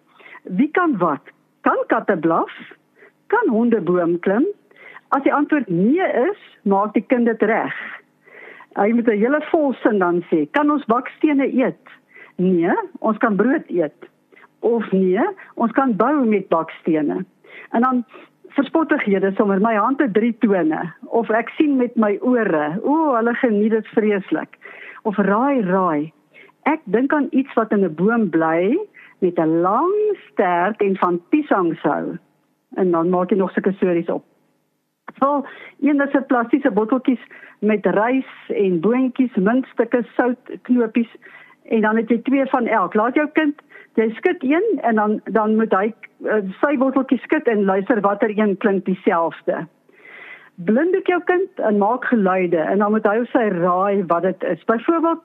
Wie 0.43 0.71
kan 0.71 0.97
wat? 0.97 1.21
Kan 1.61 1.79
katte 1.87 2.17
blaf? 2.17 2.51
Kan 3.27 3.49
honde 3.49 3.81
boom 3.81 4.19
klim? 4.19 4.45
As 5.09 5.23
die 5.23 5.33
antwoord 5.33 5.69
nee 5.69 6.05
is, 6.29 6.41
maak 6.63 6.93
die 6.93 7.05
kind 7.05 7.25
dit 7.25 7.41
reg. 7.41 7.73
Hy 8.77 8.91
moet 8.93 9.07
'n 9.09 9.17
hele 9.17 9.41
volsin 9.51 9.99
dan 9.99 10.23
sê, 10.29 10.47
kan 10.51 10.71
ons 10.71 10.85
bakstene 10.85 11.47
eet? 11.47 11.85
Nee, 12.37 12.71
ons 12.99 13.17
kan 13.17 13.35
brood 13.35 13.67
eet 13.67 14.09
of 14.59 14.91
nee, 14.91 15.23
ons 15.55 15.71
kan 15.71 15.95
bou 15.95 16.25
met 16.25 16.47
bakstene. 16.47 17.25
En 17.71 17.81
dan 17.81 18.03
verspottighede 18.55 19.31
sommer 19.37 19.59
my 19.61 19.75
hande 19.75 20.11
drie 20.11 20.33
tone 20.43 20.81
of 21.15 21.29
ek 21.29 21.51
sien 21.57 21.77
met 21.77 21.95
my 21.95 22.17
ore. 22.21 22.79
O, 22.83 23.15
hulle 23.15 23.33
geniet 23.41 23.75
dit 23.75 23.91
vreeslik. 23.95 24.57
Of 25.03 25.17
raai 25.17 25.61
raai. 25.67 26.11
Ek 26.67 26.81
dink 26.91 27.13
aan 27.13 27.29
iets 27.31 27.53
wat 27.55 27.71
in 27.71 27.85
'n 27.85 27.95
boom 27.95 28.29
bly 28.29 28.77
met 29.19 29.37
'n 29.37 29.61
lang 29.61 30.17
stert 30.31 30.81
en 30.81 30.97
van 30.97 31.21
piesangshou. 31.29 32.17
En 32.73 32.91
dan 32.91 33.09
maak 33.09 33.29
jy 33.29 33.37
nog 33.37 33.51
sulke 33.51 33.71
stories 33.71 34.09
op. 34.09 34.23
So, 35.19 35.45
een 35.79 36.01
is 36.01 36.13
'n 36.13 36.25
plastiese 36.25 36.71
botteltjies 36.71 37.23
met 37.59 37.85
rys 37.85 38.31
en 38.47 38.79
boontjies, 38.79 39.35
muntstukke, 39.35 40.05
sout, 40.15 40.61
knopies 40.61 41.15
en 41.63 41.81
dan 41.81 41.95
het 41.95 42.09
jy 42.09 42.17
twee 42.17 42.45
van 42.45 42.67
elk. 42.67 42.93
Laat 42.93 43.15
jou 43.15 43.27
kind 43.33 43.61
jy 43.99 44.07
skud 44.15 44.43
een 44.43 44.79
en 44.81 44.95
dan 44.95 45.19
dan 45.23 45.55
moet 45.55 45.73
hy 45.75 45.91
uh, 46.23 46.39
sy 46.61 46.77
botteltjie 46.77 47.19
skud 47.25 47.47
en 47.51 47.65
luister 47.67 48.01
watter 48.05 48.31
een 48.37 48.57
klink 48.57 48.85
dieselfde. 48.85 49.65
Blindik 50.55 51.07
jou 51.07 51.19
kind 51.23 51.59
en 51.69 51.77
maak 51.77 52.05
geluide 52.05 52.57
en 52.57 52.79
dan 52.83 52.91
moet 52.91 53.07
hy 53.07 53.17
of 53.23 53.29
sy 53.33 53.45
raai 53.55 54.03
wat 54.07 54.27
dit 54.27 54.43
is. 54.43 54.63
Byvoorbeeld 54.67 55.21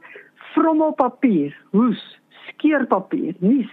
vrommelpapier, 0.54 1.54
hoes, 1.74 2.02
skeerpapier, 2.48 3.34
nuus, 3.38 3.72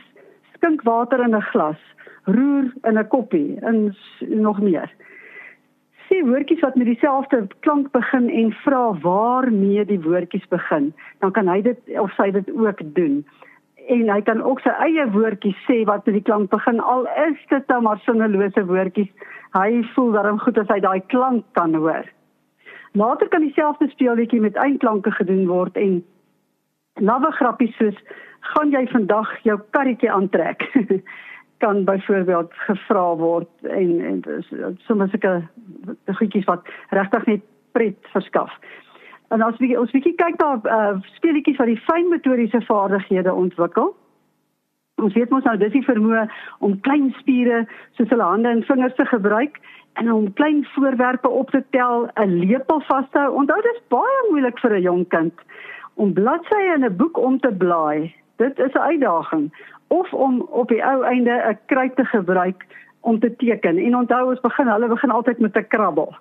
skinkwater 0.62 1.20
in 1.20 1.36
'n 1.36 1.42
glas, 1.42 1.82
roer 2.26 2.72
in 2.84 2.98
'n 2.98 3.08
koppie 3.08 3.58
en 3.62 3.96
nog 4.20 4.62
meer. 4.62 4.90
Sê 6.08 6.22
woordjies 6.26 6.60
wat 6.60 6.76
met 6.76 6.86
dieselfde 6.86 7.48
klank 7.60 7.92
begin 7.92 8.30
en 8.30 8.52
vra 8.52 8.94
waarmee 9.02 9.86
die 9.86 10.02
woordjies 10.02 10.48
begin, 10.48 10.94
dan 11.20 11.32
kan 11.32 11.48
hy 11.48 11.62
dit 11.62 11.80
of 12.00 12.12
sy 12.12 12.32
dit 12.32 12.52
ook 12.52 12.80
doen. 12.94 13.26
En 13.88 14.10
hy 14.10 14.22
kan 14.22 14.44
ook 14.44 14.60
sy 14.60 14.70
eie 14.70 15.12
woordjies 15.12 15.58
sê 15.68 15.84
wat 15.86 16.06
met 16.06 16.14
die 16.16 16.24
klank 16.24 16.50
begin. 16.50 16.80
Al 16.80 17.08
is 17.08 17.40
dit 17.50 17.68
dan 17.68 17.84
maar 17.84 18.00
sinnelose 18.00 18.66
woordjies 18.66 19.10
hy 19.52 19.84
voel 19.96 20.12
daarom 20.12 20.40
goed 20.40 20.58
as 20.58 20.68
hy 20.68 20.80
daai 20.80 21.02
klank 21.08 21.46
kan 21.52 21.74
hoor. 21.74 22.06
Later 22.94 23.28
kan 23.28 23.42
dieselfde 23.42 23.90
speelletjie 23.90 24.42
met 24.42 24.56
eindklanke 24.56 25.12
gedoen 25.12 25.48
word 25.48 25.78
en 25.78 26.04
lawwe 27.02 27.32
grappies 27.40 27.76
soos 27.80 27.98
gaan 28.54 28.72
jy 28.74 28.86
vandag 28.94 29.30
jou 29.48 29.58
karretjie 29.76 30.12
aantrek 30.12 30.66
kan 31.64 31.84
byvoorbeeld 31.86 32.54
gevra 32.68 33.08
word 33.16 33.74
en 33.80 33.92
en 34.12 34.22
soms 34.88 35.12
sulke 35.12 35.34
goedjies 36.20 36.48
wat 36.50 36.72
regtig 36.90 37.28
net 37.34 37.44
pret 37.72 38.14
verskaf 38.14 38.56
En 39.32 39.40
as 39.46 39.60
jy 39.64 39.78
ons 39.80 39.92
bietjie 39.96 40.18
kyk 40.20 40.42
na 40.42 40.56
uh, 40.60 40.96
speletjies 41.16 41.60
wat 41.62 41.70
die 41.72 41.80
fynmotoriese 41.86 42.60
vaardighede 42.68 43.32
ontwikkel. 43.32 43.94
Ons 45.02 45.16
weet 45.16 45.32
mos 45.32 45.46
nou 45.48 45.56
dis 45.62 45.72
die 45.72 45.86
vermoë 45.86 46.26
om 46.68 46.76
klein 46.86 47.10
spiere 47.22 47.64
soos 47.98 48.12
hulle 48.12 48.28
hande 48.28 48.52
en 48.52 48.66
vingers 48.68 48.98
te 49.00 49.08
gebruik 49.08 49.62
en 50.00 50.12
om 50.12 50.28
klein 50.36 50.62
voorwerpe 50.76 51.32
op 51.32 51.50
te 51.56 51.64
tel, 51.76 52.10
'n 52.20 52.44
lepel 52.44 52.84
vas 52.90 53.08
te 53.12 53.20
hou. 53.24 53.32
Onthou 53.40 53.60
dis 53.64 53.82
baie 53.88 54.20
moeilik 54.30 54.60
vir 54.60 54.76
'n 54.76 54.84
jong 54.84 55.08
kind 55.08 55.36
om 56.02 56.14
bladsye 56.14 56.74
in 56.76 56.86
'n 56.86 56.96
boek 56.98 57.18
om 57.18 57.40
te 57.40 57.52
blaai. 57.64 58.14
Dit 58.36 58.60
is 58.60 58.74
'n 58.74 58.88
uitdaging 58.92 59.46
of 59.88 60.14
om 60.14 60.42
op 60.42 60.68
die 60.68 60.84
ou 60.86 61.04
einde 61.04 61.32
'n 61.32 61.60
kruit 61.66 61.96
te 61.96 62.06
gebruik 62.06 62.66
om 63.02 63.20
te 63.20 63.36
teken. 63.36 63.78
En 63.78 63.96
onthou 63.96 64.30
ons 64.30 64.40
begin 64.40 64.68
hulle 64.68 64.88
begin 64.88 65.12
altyd 65.12 65.40
met 65.40 65.56
'n 65.58 65.68
krabbel. 65.68 66.16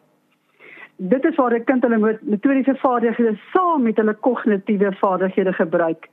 Dit 0.97 1.25
is 1.25 1.37
waar 1.37 1.55
'n 1.55 1.65
kind 1.65 1.83
hulle 1.83 2.19
metodiese 2.21 2.75
vaardighede 2.75 3.39
saam 3.53 3.83
met 3.83 3.97
hulle 3.97 4.15
kognitiewe 4.15 4.93
vaardighede 4.93 5.53
gebruik 5.53 6.09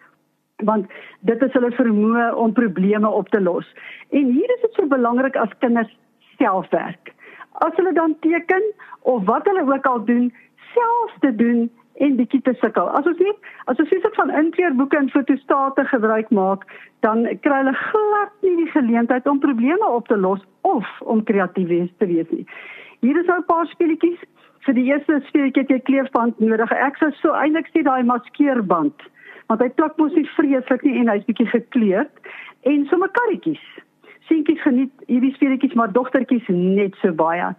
want 0.63 0.85
dit 1.19 1.41
is 1.41 1.53
hulle 1.53 1.71
vermoë 1.71 2.35
om 2.35 2.53
probleme 2.53 3.09
op 3.09 3.29
te 3.29 3.41
los. 3.41 3.75
En 4.09 4.25
hier 4.25 4.49
is 4.55 4.61
dit 4.61 4.73
so 4.73 4.87
belangrik 4.87 5.35
as 5.35 5.57
kinders 5.59 5.97
self 6.37 6.69
werk 6.69 7.15
as 7.57 7.75
hulle 7.75 7.93
dan 7.93 8.15
teken 8.19 8.63
of 9.01 9.25
wat 9.25 9.45
hulle 9.45 9.73
ook 9.73 9.85
al 9.85 10.05
doen, 10.05 10.33
self 10.73 11.13
te 11.19 11.35
doen 11.35 11.71
en 12.05 12.15
bietjie 12.19 12.41
te 12.45 12.53
sukkel. 12.61 12.89
As 12.99 13.07
ons 13.09 13.19
net 13.23 13.49
as 13.71 13.79
ons 13.81 13.89
sies 13.91 14.05
van 14.17 14.33
inkleurboeke 14.41 14.99
en 14.99 15.09
fotostate 15.13 15.85
gebruik 15.91 16.29
maak, 16.39 16.65
dan 17.05 17.25
kry 17.45 17.61
hulle 17.61 17.75
glad 17.81 18.33
nie 18.45 18.55
die 18.61 18.71
geleentheid 18.73 19.27
om 19.27 19.41
probleme 19.43 19.89
op 19.99 20.07
te 20.07 20.17
los 20.17 20.43
of 20.67 20.87
om 21.01 21.23
kreatief 21.23 21.91
te 21.97 22.09
wees 22.09 22.29
nie. 22.31 22.45
Hier 23.05 23.17
is 23.19 23.27
nou 23.27 23.39
'n 23.39 23.49
paar 23.51 23.67
speletjies. 23.73 24.19
Vir 24.65 24.73
die 24.73 24.87
eerste 24.91 25.21
speletjie 25.27 25.63
het 25.63 25.69
jy 25.71 25.79
kleefband 25.79 26.39
nodig. 26.39 26.71
Ek 26.71 26.97
sou 26.97 27.11
so 27.11 27.33
eintlik 27.33 27.67
sê 27.73 27.83
daai 27.83 28.03
maskeerband, 28.03 28.95
want 29.47 29.61
hy 29.61 29.69
plak 29.69 29.97
mos 29.97 30.13
nie 30.13 30.29
vreeslik 30.35 30.83
nie 30.83 30.99
en 30.99 31.09
hy's 31.09 31.25
bietjie 31.25 31.47
gekleurd 31.47 32.11
en 32.63 32.85
sommer 32.85 33.09
karretjies 33.09 33.63
seentjies 34.27 34.61
geniet 34.61 35.07
hierdie 35.07 35.33
speletjies 35.35 35.75
maar 35.79 35.91
dogtertjies 35.95 36.47
net 36.51 36.95
so 37.01 37.13
baie. 37.15 37.51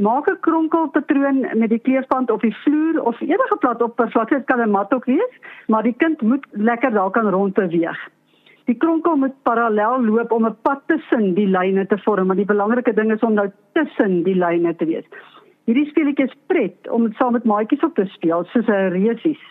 Maak 0.00 0.28
'n 0.30 0.40
kronkelpatroon 0.40 1.40
met 1.60 1.68
die 1.68 1.78
kleefband 1.78 2.30
op 2.30 2.40
die 2.40 2.56
vloer 2.56 3.02
of 3.02 3.20
enige 3.20 3.56
plat 3.58 3.82
oppervlakte, 3.82 4.34
dit 4.34 4.46
kan 4.46 4.60
'n 4.60 4.70
mat 4.70 4.94
ook 4.94 5.04
wees, 5.04 5.34
maar 5.66 5.82
die 5.82 5.94
kind 5.96 6.22
moet 6.22 6.46
lekker 6.50 6.90
daar 6.90 7.10
kan 7.10 7.28
rondbeweeg. 7.28 8.08
Die 8.64 8.74
kronkel 8.74 9.16
moet 9.16 9.42
parallel 9.42 10.04
loop 10.04 10.32
om 10.32 10.46
'n 10.46 10.56
pad 10.62 10.80
tussen 10.86 11.34
die 11.34 11.46
lyne 11.46 11.86
te 11.86 11.98
vorm, 11.98 12.26
maar 12.26 12.36
die 12.36 12.52
belangrike 12.54 12.94
ding 12.94 13.12
is 13.12 13.20
om 13.20 13.34
nou 13.34 13.50
tussen 13.72 14.22
die 14.22 14.34
lyne 14.34 14.76
te 14.76 14.84
wees. 14.84 15.04
Hierdie 15.64 15.90
speletjie 15.90 16.24
is 16.24 16.36
pret 16.46 16.88
om 16.88 17.12
saam 17.12 17.32
met 17.32 17.44
maatjies 17.44 17.84
op 17.84 17.94
te 17.94 18.04
speel, 18.04 18.44
soos 18.44 18.66
'n 18.66 18.92
reusies. 18.92 19.42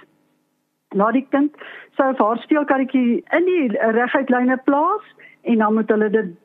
Laat 0.95 1.13
die 1.13 1.27
kind 1.29 1.55
sy 1.95 2.03
of 2.03 2.17
haar 2.17 2.38
speelkarretjie 2.38 3.23
in 3.38 3.45
die 3.45 3.67
reguit 3.77 4.29
lyne 4.29 4.57
plaas 4.65 5.03
en 5.41 5.57
dan 5.57 5.73
moet 5.73 5.89
hulle 5.89 6.09
dit 6.09 6.35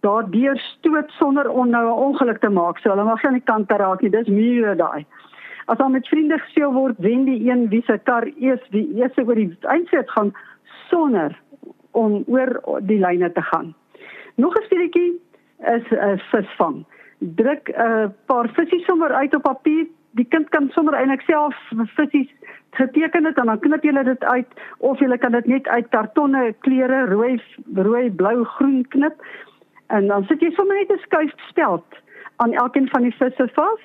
daardeur 0.00 0.58
stoot 0.58 1.10
sonder 1.10 1.50
om 1.50 1.68
nou 1.68 1.86
'n 1.86 2.02
ongeluk 2.06 2.38
te 2.38 2.48
maak. 2.48 2.78
So 2.78 2.90
hulle 2.90 3.04
mag 3.04 3.24
aan 3.24 3.32
die 3.32 3.50
kant 3.52 3.70
raak 3.70 4.00
nie. 4.00 4.10
Dis 4.10 4.26
mure 4.26 4.76
daai. 4.76 5.06
As 5.66 5.78
dan 5.78 5.92
met 5.92 6.08
vriende 6.08 6.38
gespeel 6.38 6.72
word, 6.72 6.94
wen 6.98 7.24
die 7.24 7.50
een 7.50 7.68
wie 7.68 7.82
se 7.82 7.98
kar 8.02 8.26
eers 8.38 8.68
die 8.70 8.94
eerste 8.94 9.24
oor 9.26 9.34
die 9.34 9.56
eindset 9.60 10.10
gaan 10.10 10.32
sonder 10.88 11.38
om 11.90 12.24
oor 12.26 12.80
die 12.80 12.98
lyne 12.98 13.32
te 13.32 13.42
gaan. 13.42 13.74
Nog 14.34 14.54
'n 14.54 14.64
speletjie 14.64 15.20
is 15.58 15.86
'n 15.90 16.18
visvang. 16.30 16.84
Druk 17.18 17.68
'n 17.68 18.14
paar 18.26 18.48
visse 18.48 18.78
sommer 18.86 19.12
uit 19.12 19.34
op 19.34 19.42
papier. 19.42 19.86
Die 20.10 20.24
kind 20.24 20.48
kan 20.48 20.68
sommer 20.70 20.94
eintlik 20.94 21.20
self 21.20 21.54
visse 21.94 22.28
geteken 22.70 23.24
het 23.24 23.38
en 23.38 23.46
dan 23.46 23.58
knip 23.58 23.84
jy 23.84 24.02
dit 24.02 24.24
uit 24.24 24.46
of 24.78 24.98
jy 24.98 25.16
kan 25.18 25.32
dit 25.32 25.46
net 25.46 25.68
uit 25.68 25.88
kartonne 25.88 26.54
kleure 26.58 27.06
rooi 27.10 27.42
rooi 27.74 28.10
blou 28.10 28.44
groen 28.44 28.86
knip 28.88 29.22
En 29.90 30.06
dan 30.06 30.24
sit 30.24 30.40
jy 30.40 30.50
sommer 30.54 30.76
net 30.76 30.92
'n 30.92 31.02
skuif 31.02 31.32
speld 31.48 31.84
aan 32.36 32.52
elkeen 32.52 32.88
van 32.88 33.02
die 33.02 33.14
visse 33.14 33.48
vas 33.54 33.82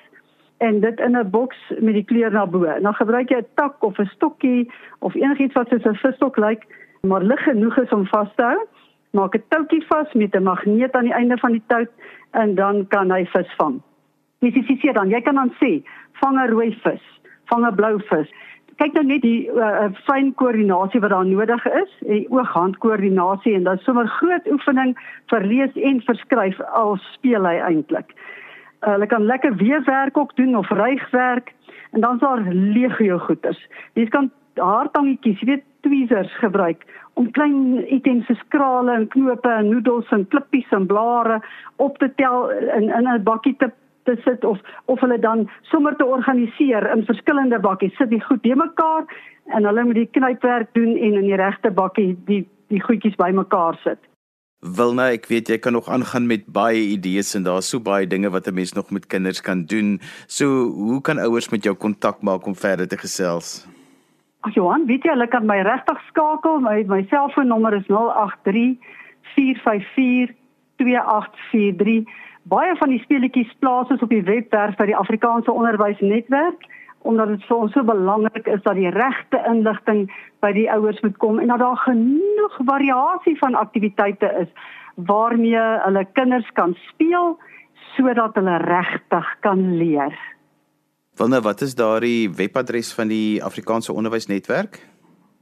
en 0.58 0.80
dit 0.80 1.00
in 1.00 1.16
'n 1.16 1.30
boks 1.30 1.58
met 1.78 1.94
die 1.94 2.04
kleur 2.04 2.32
na 2.32 2.46
bo. 2.46 2.64
Dan 2.80 2.94
gebruik 2.94 3.28
jy 3.28 3.38
'n 3.38 3.48
tak 3.54 3.82
of 3.82 3.98
'n 3.98 4.06
stokkie 4.14 4.70
of 4.98 5.14
enigiets 5.14 5.54
wat 5.54 5.68
soos 5.68 5.84
'n 5.84 5.94
visstok 5.94 6.36
lyk, 6.36 6.62
maar 7.00 7.22
lig 7.22 7.42
genoeg 7.42 7.76
is 7.78 7.90
om 7.90 8.06
vas 8.06 8.34
te 8.36 8.42
hou. 8.42 8.66
Maak 9.10 9.34
'n 9.34 9.44
toukie 9.48 9.86
vas 9.86 10.12
met 10.12 10.34
'n 10.34 10.42
magneet 10.42 10.92
aan 10.92 11.04
die 11.04 11.18
einde 11.20 11.38
van 11.38 11.52
die 11.52 11.62
touw 11.66 11.86
en 12.30 12.54
dan 12.54 12.86
kan 12.88 13.10
hy 13.10 13.26
vis 13.26 13.54
vang. 13.56 13.82
Spesifiseer 14.36 14.92
dan, 14.92 15.08
jy 15.08 15.20
kan 15.20 15.34
dan 15.34 15.52
sê, 15.60 15.82
vang 16.12 16.38
'n 16.38 16.50
rooi 16.50 16.78
vis, 16.82 17.02
vang 17.44 17.66
'n 17.66 17.74
blou 17.74 18.00
vis 18.00 18.30
kyk 18.80 18.92
nou 18.96 19.04
net 19.08 19.22
die 19.24 19.48
uh, 19.48 19.88
fyn 20.04 20.32
koördinasie 20.40 21.00
wat 21.00 21.10
daar 21.14 21.26
nodig 21.26 21.66
is, 21.66 21.92
die 22.08 22.26
oog-hand 22.32 22.78
koördinasie 22.84 23.54
en 23.56 23.64
dan 23.68 23.78
sommer 23.84 24.08
groot 24.18 24.48
oefening 24.52 24.96
vir 25.32 25.46
lees 25.48 25.78
en 25.90 26.02
verskryf 26.08 26.60
al 26.72 26.96
speel 27.12 27.48
hy 27.48 27.56
eintlik. 27.70 28.12
Uh, 28.82 28.92
hulle 28.96 29.08
kan 29.08 29.24
lekker 29.24 29.56
weefwerk 29.56 30.18
ook 30.18 30.36
doen 30.36 30.56
of 30.56 30.70
rygwerk 30.70 31.54
en 31.92 32.00
dan 32.04 32.18
daar 32.18 32.44
legio 32.52 33.18
goeters. 33.18 33.60
Jy 33.94 34.08
kan 34.12 34.30
haartangetjies, 34.60 35.42
weet 35.48 35.64
tweezers 35.86 36.32
gebruik 36.42 36.84
om 37.16 37.30
klein 37.32 37.80
items 37.92 38.26
soos 38.28 38.42
krale 38.52 38.92
en 38.92 39.08
knope 39.12 39.48
en 39.48 39.70
noedels 39.72 40.08
en 40.12 40.26
klippies 40.32 40.68
en 40.76 40.86
blare 40.90 41.40
op 41.82 41.98
te 42.02 42.10
tel 42.20 42.50
in 42.76 42.90
in 42.90 43.08
'n 43.08 43.22
bakkie 43.24 43.56
te 43.56 43.70
te 44.06 44.16
sit 44.24 44.44
of 44.44 44.58
of 44.86 45.00
hulle 45.04 45.18
dan 45.18 45.46
sommer 45.70 45.96
te 45.96 46.06
organiseer 46.06 46.90
in 46.94 47.04
verskillende 47.04 47.60
bakkies. 47.60 47.96
Sit 48.00 48.10
die 48.10 48.22
goed 48.24 48.42
bymekaar 48.46 49.06
en 49.54 49.68
hulle 49.68 49.84
moet 49.84 50.00
die 50.02 50.10
knypwerk 50.18 50.74
doen 50.78 50.96
en 50.96 51.20
in 51.22 51.30
die 51.30 51.40
regte 51.40 51.70
bakkie 51.70 52.14
die 52.30 52.44
die 52.72 52.82
goedjies 52.82 53.18
bymekaar 53.18 53.78
sit. 53.84 54.00
Wilna, 54.64 55.10
ek 55.14 55.28
weet 55.30 55.50
jy 55.52 55.58
kan 55.62 55.76
nog 55.76 55.88
aangaan 55.92 56.26
met 56.26 56.46
baie 56.50 56.80
idees 56.96 57.34
en 57.36 57.44
daar's 57.46 57.68
so 57.70 57.78
baie 57.78 58.06
dinge 58.08 58.30
wat 58.32 58.48
'n 58.48 58.54
mens 58.54 58.72
nog 58.72 58.90
met 58.90 59.06
kinders 59.06 59.40
kan 59.40 59.64
doen. 59.64 60.00
So, 60.26 60.46
hoe 60.72 61.00
kan 61.00 61.18
ouers 61.18 61.50
met 61.50 61.62
jou 61.62 61.74
kontak 61.74 62.22
maak 62.22 62.46
om 62.46 62.54
verder 62.54 62.88
te 62.88 62.96
gesels? 62.96 63.66
Ag 64.40 64.54
Johan, 64.54 64.86
weet 64.86 65.02
jy 65.04 65.10
hulle 65.10 65.28
kan 65.28 65.46
my 65.46 65.60
regtig 65.62 66.00
skakel. 66.08 66.60
My 66.60 66.84
my 66.86 67.06
selfoonnommer 67.10 67.74
is 67.74 67.86
083 67.86 68.78
454 69.34 70.34
2843 70.76 72.06
baie 72.50 72.76
van 72.78 72.92
die 72.94 73.02
speletjies 73.02 73.52
plaas 73.58 73.90
ons 73.90 74.02
op 74.02 74.12
die 74.12 74.24
webwerf 74.26 74.76
by 74.78 74.86
die 74.86 74.96
Afrikaanse 74.96 75.52
Onderwysnetwerk 75.52 76.66
omdat 77.06 77.28
dit 77.28 77.44
vir 77.46 77.56
ons 77.56 77.72
so 77.74 77.82
belangrik 77.86 78.46
is 78.50 78.62
dat 78.64 78.74
die 78.78 78.90
regte 78.90 79.38
inligting 79.46 80.12
by 80.42 80.52
die 80.56 80.70
ouers 80.72 81.00
moet 81.04 81.16
kom 81.22 81.38
en 81.38 81.48
dat 81.52 81.60
daar 81.62 81.76
genoeg 81.84 82.54
variasie 82.66 83.36
van 83.38 83.54
aktiwiteite 83.54 84.32
is 84.42 84.50
waarmee 84.96 85.60
hulle 85.84 86.04
kinders 86.18 86.50
kan 86.58 86.74
speel 86.88 87.38
sodat 87.94 88.34
hulle 88.34 88.56
regtig 88.64 89.26
kan 89.40 89.76
leer. 89.78 90.14
Wanneer 91.16 91.42
wat 91.46 91.60
is 91.64 91.74
daardie 91.74 92.30
webadres 92.30 92.94
van 92.94 93.08
die 93.08 93.44
Afrikaanse 93.44 93.92
Onderwysnetwerk? 93.92 94.86